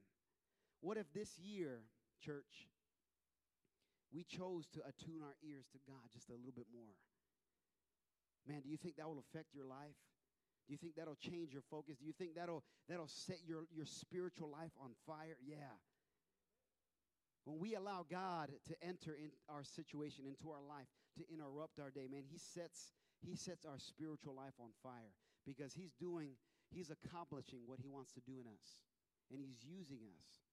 What 0.79 0.97
if 0.97 1.11
this 1.13 1.37
year, 1.37 1.81
church, 2.23 2.67
we 4.13 4.23
chose 4.23 4.67
to 4.73 4.79
attune 4.87 5.21
our 5.21 5.35
ears 5.43 5.65
to 5.73 5.79
God 5.85 6.07
just 6.13 6.29
a 6.29 6.33
little 6.33 6.53
bit 6.55 6.67
more? 6.73 6.95
Man, 8.47 8.61
do 8.61 8.69
you 8.69 8.77
think 8.77 8.97
that 8.97 9.07
will 9.07 9.19
affect 9.19 9.53
your 9.53 9.65
life? 9.65 9.99
Do 10.67 10.73
you 10.73 10.78
think 10.78 10.95
that'll 10.95 11.19
change 11.19 11.52
your 11.52 11.63
focus? 11.69 11.97
Do 11.99 12.06
you 12.06 12.13
think 12.13 12.36
that'll 12.36 12.63
that'll 12.88 13.12
set 13.12 13.39
your, 13.45 13.67
your 13.76 13.86
spiritual 13.86 14.49
life 14.49 14.71
on 14.80 14.91
fire? 15.06 15.36
Yeah. 15.45 15.76
When 17.43 17.60
we 17.60 17.76
allow 17.76 18.06
God 18.10 18.52
to 18.69 18.76
enter 18.82 19.12
in 19.13 19.32
our 19.49 19.63
situation, 19.63 20.23
into 20.26 20.52
our 20.52 20.63
life, 20.63 20.88
to 21.17 21.23
interrupt 21.28 21.80
our 21.80 21.91
day, 21.91 22.08
man, 22.10 22.23
He 22.23 22.38
sets 22.38 22.93
He 23.19 23.36
sets 23.36 23.65
our 23.65 23.80
spiritual 23.80 24.36
life 24.36 24.56
on 24.60 24.69
fire 24.82 25.12
because 25.45 25.73
He's 25.73 25.91
doing, 25.99 26.39
He's 26.71 26.89
accomplishing 26.89 27.60
what 27.65 27.80
He 27.80 27.88
wants 27.88 28.13
to 28.13 28.21
do 28.21 28.39
in 28.39 28.47
us. 28.47 28.80
And 29.32 29.39
He's 29.39 29.60
using 29.63 29.99
us. 30.08 30.43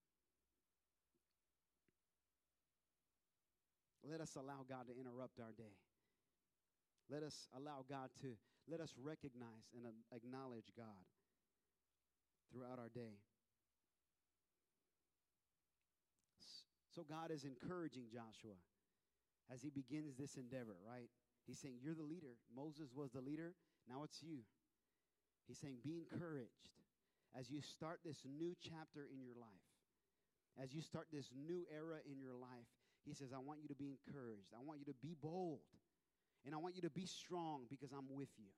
Let 4.03 4.21
us 4.21 4.35
allow 4.35 4.67
God 4.69 4.89
to 4.89 4.95
interrupt 4.99 5.39
our 5.39 5.53
day. 5.57 5.79
Let 7.11 7.23
us 7.23 7.47
allow 7.55 7.85
God 7.89 8.11
to 8.23 8.35
let 8.71 8.81
us 8.81 8.95
recognize 9.03 9.67
and 9.75 9.85
uh, 9.85 9.91
acknowledge 10.15 10.71
God 10.77 11.03
throughout 12.53 12.79
our 12.79 12.89
day. 12.95 13.19
So 16.95 17.03
God 17.03 17.31
is 17.31 17.45
encouraging 17.45 18.11
Joshua 18.11 18.59
as 19.53 19.63
he 19.63 19.71
begins 19.71 20.15
this 20.17 20.37
endeavor, 20.37 20.79
right? 20.87 21.11
He's 21.47 21.59
saying, 21.59 21.83
You're 21.83 21.99
the 21.99 22.07
leader. 22.07 22.39
Moses 22.55 22.91
was 22.95 23.11
the 23.11 23.21
leader. 23.21 23.55
Now 23.89 24.03
it's 24.05 24.23
you. 24.23 24.47
He's 25.47 25.59
saying, 25.59 25.83
Be 25.83 25.99
encouraged 25.99 26.71
as 27.39 27.51
you 27.51 27.61
start 27.63 28.01
this 28.05 28.23
new 28.27 28.55
chapter 28.63 29.07
in 29.11 29.23
your 29.23 29.35
life. 29.39 29.67
As 30.61 30.75
you 30.75 30.83
start 30.83 31.07
this 31.13 31.31
new 31.35 31.67
era 31.71 32.03
in 32.11 32.21
your 32.21 32.35
life, 32.35 32.67
he 33.07 33.15
says, 33.15 33.33
I 33.33 33.39
want 33.39 33.61
you 33.63 33.69
to 33.69 33.79
be 33.79 33.95
encouraged. 33.95 34.51
I 34.53 34.63
want 34.63 34.79
you 34.81 34.87
to 34.93 34.99
be 35.01 35.15
bold. 35.15 35.63
And 36.45 36.55
I 36.55 36.59
want 36.59 36.75
you 36.75 36.83
to 36.83 36.91
be 36.91 37.07
strong 37.07 37.65
because 37.69 37.93
I'm 37.93 38.07
with 38.15 38.31
you. 38.39 38.51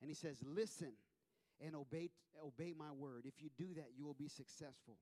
And 0.00 0.08
he 0.08 0.14
says, 0.14 0.38
Listen 0.44 0.92
and 1.60 1.74
obey, 1.74 2.10
obey 2.42 2.74
my 2.76 2.92
word. 2.92 3.24
If 3.24 3.34
you 3.40 3.50
do 3.56 3.74
that, 3.74 3.90
you 3.96 4.04
will 4.04 4.14
be 4.14 4.28
successful. 4.28 4.98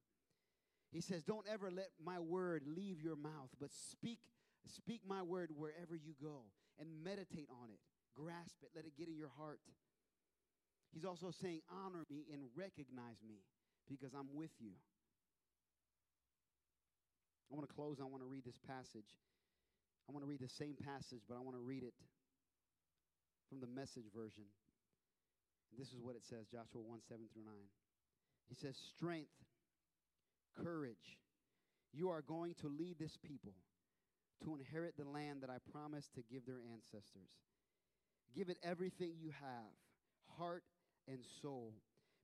He 0.93 1.01
says, 1.01 1.23
Don't 1.23 1.47
ever 1.51 1.71
let 1.71 1.89
my 2.05 2.19
word 2.19 2.63
leave 2.67 3.01
your 3.03 3.17
mouth, 3.17 3.51
but 3.61 3.71
speak, 3.73 4.19
speak 4.67 5.03
my 5.07 5.23
word 5.23 5.51
wherever 5.57 5.95
you 5.95 6.15
go 6.21 6.43
and 6.79 6.89
meditate 7.05 7.49
on 7.51 7.71
it. 7.71 7.79
Grasp 8.15 8.57
it, 8.63 8.71
let 8.75 8.85
it 8.85 8.93
get 8.99 9.09
in 9.09 9.17
your 9.17 9.31
heart. 9.39 9.61
He's 10.93 11.05
also 11.05 11.31
saying, 11.31 11.61
Honor 11.71 12.05
me 12.11 12.25
and 12.33 12.43
recognize 12.57 13.23
me 13.27 13.37
because 13.89 14.13
I'm 14.15 14.35
with 14.35 14.51
you. 14.59 14.73
I 17.51 17.55
want 17.55 17.69
to 17.69 17.75
close. 17.75 17.99
I 18.01 18.05
want 18.05 18.23
to 18.23 18.29
read 18.29 18.45
this 18.45 18.59
passage. 18.67 19.19
I 20.09 20.13
want 20.13 20.25
to 20.25 20.29
read 20.29 20.41
the 20.41 20.49
same 20.49 20.75
passage, 20.75 21.23
but 21.29 21.37
I 21.37 21.41
want 21.41 21.57
to 21.57 21.63
read 21.63 21.83
it 21.83 21.95
from 23.49 23.61
the 23.61 23.67
message 23.67 24.07
version. 24.15 24.45
This 25.79 25.89
is 25.89 26.01
what 26.03 26.17
it 26.17 26.23
says 26.29 26.47
Joshua 26.51 26.83
1 26.83 27.01
7 27.09 27.27
through 27.33 27.45
9. 27.45 27.55
He 28.49 28.55
says, 28.55 28.77
Strength, 28.97 29.31
courage. 30.63 31.19
You 31.93 32.11
are 32.11 32.23
going 32.23 32.55
to 32.61 32.69
lead 32.69 32.97
this 32.99 33.17
people 33.23 33.55
to 34.45 34.55
inherit 34.55 34.95
the 34.97 35.09
land 35.09 35.43
that 35.43 35.51
I 35.51 35.59
promised 35.73 36.15
to 36.15 36.23
give 36.31 36.47
their 36.47 36.61
ancestors. 36.73 37.31
Give 38.35 38.49
it 38.49 38.59
everything 38.63 39.15
you 39.19 39.31
have 39.41 39.75
heart 40.39 40.63
and 41.09 41.19
soul. 41.43 41.75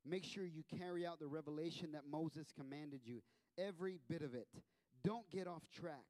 Make 0.04 0.24
sure 0.24 0.44
you 0.44 0.62
carry 0.78 1.04
out 1.04 1.18
the 1.18 1.26
revelation 1.26 1.92
that 1.92 2.02
Moses 2.08 2.46
commanded 2.56 3.00
you, 3.04 3.22
every 3.58 3.98
bit 4.08 4.22
of 4.22 4.34
it. 4.34 4.46
Don't 5.04 5.28
get 5.30 5.46
off 5.46 5.62
track, 5.80 6.06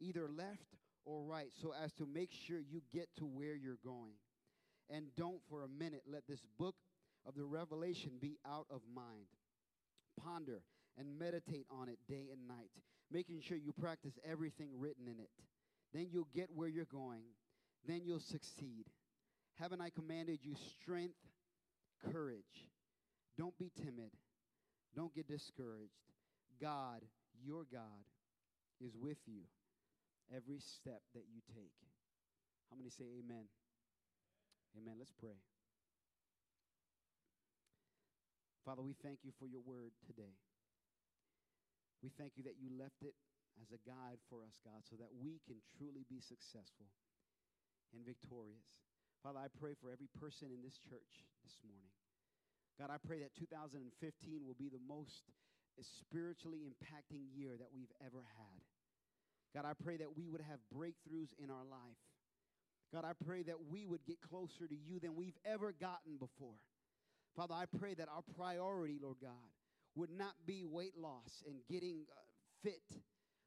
either 0.00 0.28
left 0.28 0.76
or 1.06 1.22
right, 1.22 1.50
so 1.62 1.72
as 1.82 1.92
to 1.94 2.04
make 2.04 2.30
sure 2.46 2.58
you 2.58 2.82
get 2.92 3.08
to 3.18 3.24
where 3.24 3.54
you're 3.54 3.78
going. 3.84 4.14
And 4.90 5.06
don't 5.16 5.40
for 5.48 5.62
a 5.62 5.68
minute 5.68 6.02
let 6.10 6.26
this 6.28 6.44
book 6.58 6.74
of 7.24 7.34
the 7.36 7.44
revelation 7.44 8.12
be 8.20 8.38
out 8.46 8.66
of 8.70 8.80
mind. 8.94 9.26
Ponder 10.22 10.62
and 10.98 11.18
meditate 11.18 11.66
on 11.70 11.88
it 11.88 11.98
day 12.08 12.26
and 12.32 12.48
night, 12.48 12.70
making 13.10 13.40
sure 13.40 13.56
you 13.56 13.72
practice 13.72 14.18
everything 14.28 14.70
written 14.78 15.06
in 15.06 15.20
it. 15.20 15.30
Then 15.94 16.08
you'll 16.10 16.28
get 16.34 16.48
where 16.54 16.68
you're 16.68 16.84
going. 16.84 17.22
Then 17.86 18.02
you'll 18.04 18.20
succeed. 18.20 18.86
Haven't 19.54 19.80
I 19.80 19.90
commanded 19.90 20.40
you 20.42 20.54
strength, 20.80 21.14
courage? 22.12 22.68
Don't 23.38 23.56
be 23.58 23.70
timid. 23.76 24.10
Don't 24.94 25.14
get 25.14 25.28
discouraged. 25.28 25.92
God, 26.60 27.02
your 27.44 27.64
God, 27.70 28.04
is 28.80 28.96
with 28.96 29.18
you 29.26 29.42
every 30.34 30.58
step 30.58 31.02
that 31.14 31.26
you 31.30 31.42
take. 31.50 31.76
How 32.70 32.76
many 32.76 32.90
say 32.90 33.06
amen? 33.22 33.46
Amen. 34.74 34.96
Let's 34.98 35.14
pray. 35.14 35.38
Father, 38.66 38.82
we 38.82 38.98
thank 38.98 39.22
you 39.22 39.30
for 39.38 39.46
your 39.46 39.62
word 39.62 39.94
today. 40.02 40.34
We 42.02 42.10
thank 42.18 42.34
you 42.34 42.42
that 42.44 42.58
you 42.58 42.68
left 42.74 43.06
it 43.06 43.14
as 43.62 43.70
a 43.70 43.80
guide 43.86 44.20
for 44.28 44.42
us, 44.42 44.58
God, 44.60 44.82
so 44.84 44.98
that 44.98 45.14
we 45.14 45.38
can 45.46 45.62
truly 45.78 46.04
be 46.10 46.20
successful 46.20 46.90
and 47.94 48.04
victorious. 48.04 48.66
Father, 49.22 49.40
I 49.40 49.48
pray 49.48 49.72
for 49.78 49.88
every 49.88 50.10
person 50.18 50.52
in 50.52 50.60
this 50.60 50.76
church 50.82 51.24
this 51.46 51.56
morning. 51.64 51.94
God, 52.76 52.92
I 52.92 53.00
pray 53.00 53.22
that 53.24 53.32
2015 53.38 53.80
will 54.44 54.58
be 54.58 54.68
the 54.68 54.82
most 54.82 55.30
spiritually 55.80 56.68
impacting 56.68 57.24
year 57.32 57.56
that 57.56 57.72
we've 57.72 57.92
ever 58.04 58.20
had. 58.36 58.60
God, 59.56 59.64
I 59.64 59.72
pray 59.72 59.96
that 59.96 60.14
we 60.14 60.28
would 60.28 60.42
have 60.42 60.58
breakthroughs 60.76 61.32
in 61.42 61.50
our 61.50 61.64
life. 61.64 61.96
God, 62.92 63.06
I 63.06 63.12
pray 63.24 63.42
that 63.44 63.56
we 63.70 63.86
would 63.86 64.04
get 64.04 64.20
closer 64.20 64.68
to 64.68 64.74
you 64.74 65.00
than 65.00 65.16
we've 65.16 65.38
ever 65.46 65.72
gotten 65.72 66.18
before. 66.18 66.60
Father, 67.34 67.54
I 67.54 67.64
pray 67.78 67.94
that 67.94 68.08
our 68.08 68.22
priority, 68.36 68.98
Lord 69.02 69.16
God, 69.22 69.30
would 69.94 70.10
not 70.10 70.34
be 70.46 70.62
weight 70.62 70.92
loss 70.94 71.42
and 71.46 71.56
getting 71.70 72.04
uh, 72.12 72.20
fit, 72.62 73.00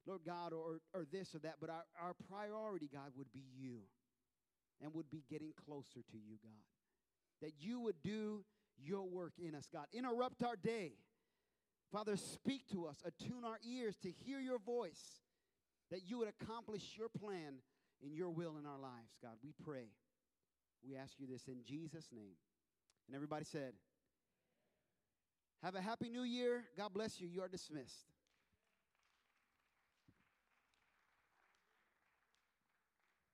Lord 0.07 0.21
God, 0.25 0.51
or, 0.51 0.79
or 0.95 1.05
this 1.11 1.35
or 1.35 1.39
that, 1.39 1.57
but 1.61 1.69
our, 1.69 1.85
our 2.01 2.15
priority, 2.27 2.89
God, 2.91 3.11
would 3.15 3.31
be 3.31 3.43
you 3.55 3.81
and 4.81 4.91
would 4.95 5.11
be 5.11 5.23
getting 5.29 5.53
closer 5.63 6.01
to 6.11 6.17
you, 6.17 6.37
God. 6.41 7.43
That 7.43 7.51
you 7.59 7.81
would 7.81 8.01
do 8.03 8.43
your 8.83 9.07
work 9.07 9.33
in 9.37 9.53
us, 9.53 9.67
God. 9.71 9.85
Interrupt 9.93 10.43
our 10.43 10.55
day. 10.55 10.93
Father, 11.91 12.17
speak 12.17 12.63
to 12.71 12.87
us, 12.87 12.97
attune 13.05 13.45
our 13.45 13.59
ears 13.63 13.95
to 14.01 14.11
hear 14.11 14.39
your 14.39 14.59
voice, 14.59 15.21
that 15.91 16.01
you 16.07 16.19
would 16.19 16.29
accomplish 16.29 16.95
your 16.97 17.09
plan 17.09 17.55
in 18.05 18.13
your 18.15 18.29
will 18.29 18.57
in 18.57 18.65
our 18.65 18.79
lives, 18.79 19.17
God. 19.21 19.33
We 19.43 19.53
pray. 19.63 19.87
We 20.87 20.95
ask 20.95 21.13
you 21.17 21.27
this 21.27 21.47
in 21.47 21.63
Jesus' 21.65 22.07
name. 22.13 22.37
And 23.07 23.15
everybody 23.15 23.45
said, 23.45 23.73
Have 25.63 25.75
a 25.75 25.81
happy 25.81 26.09
new 26.09 26.23
year. 26.23 26.63
God 26.77 26.93
bless 26.93 27.19
you. 27.19 27.27
You 27.27 27.41
are 27.41 27.47
dismissed. 27.47 28.05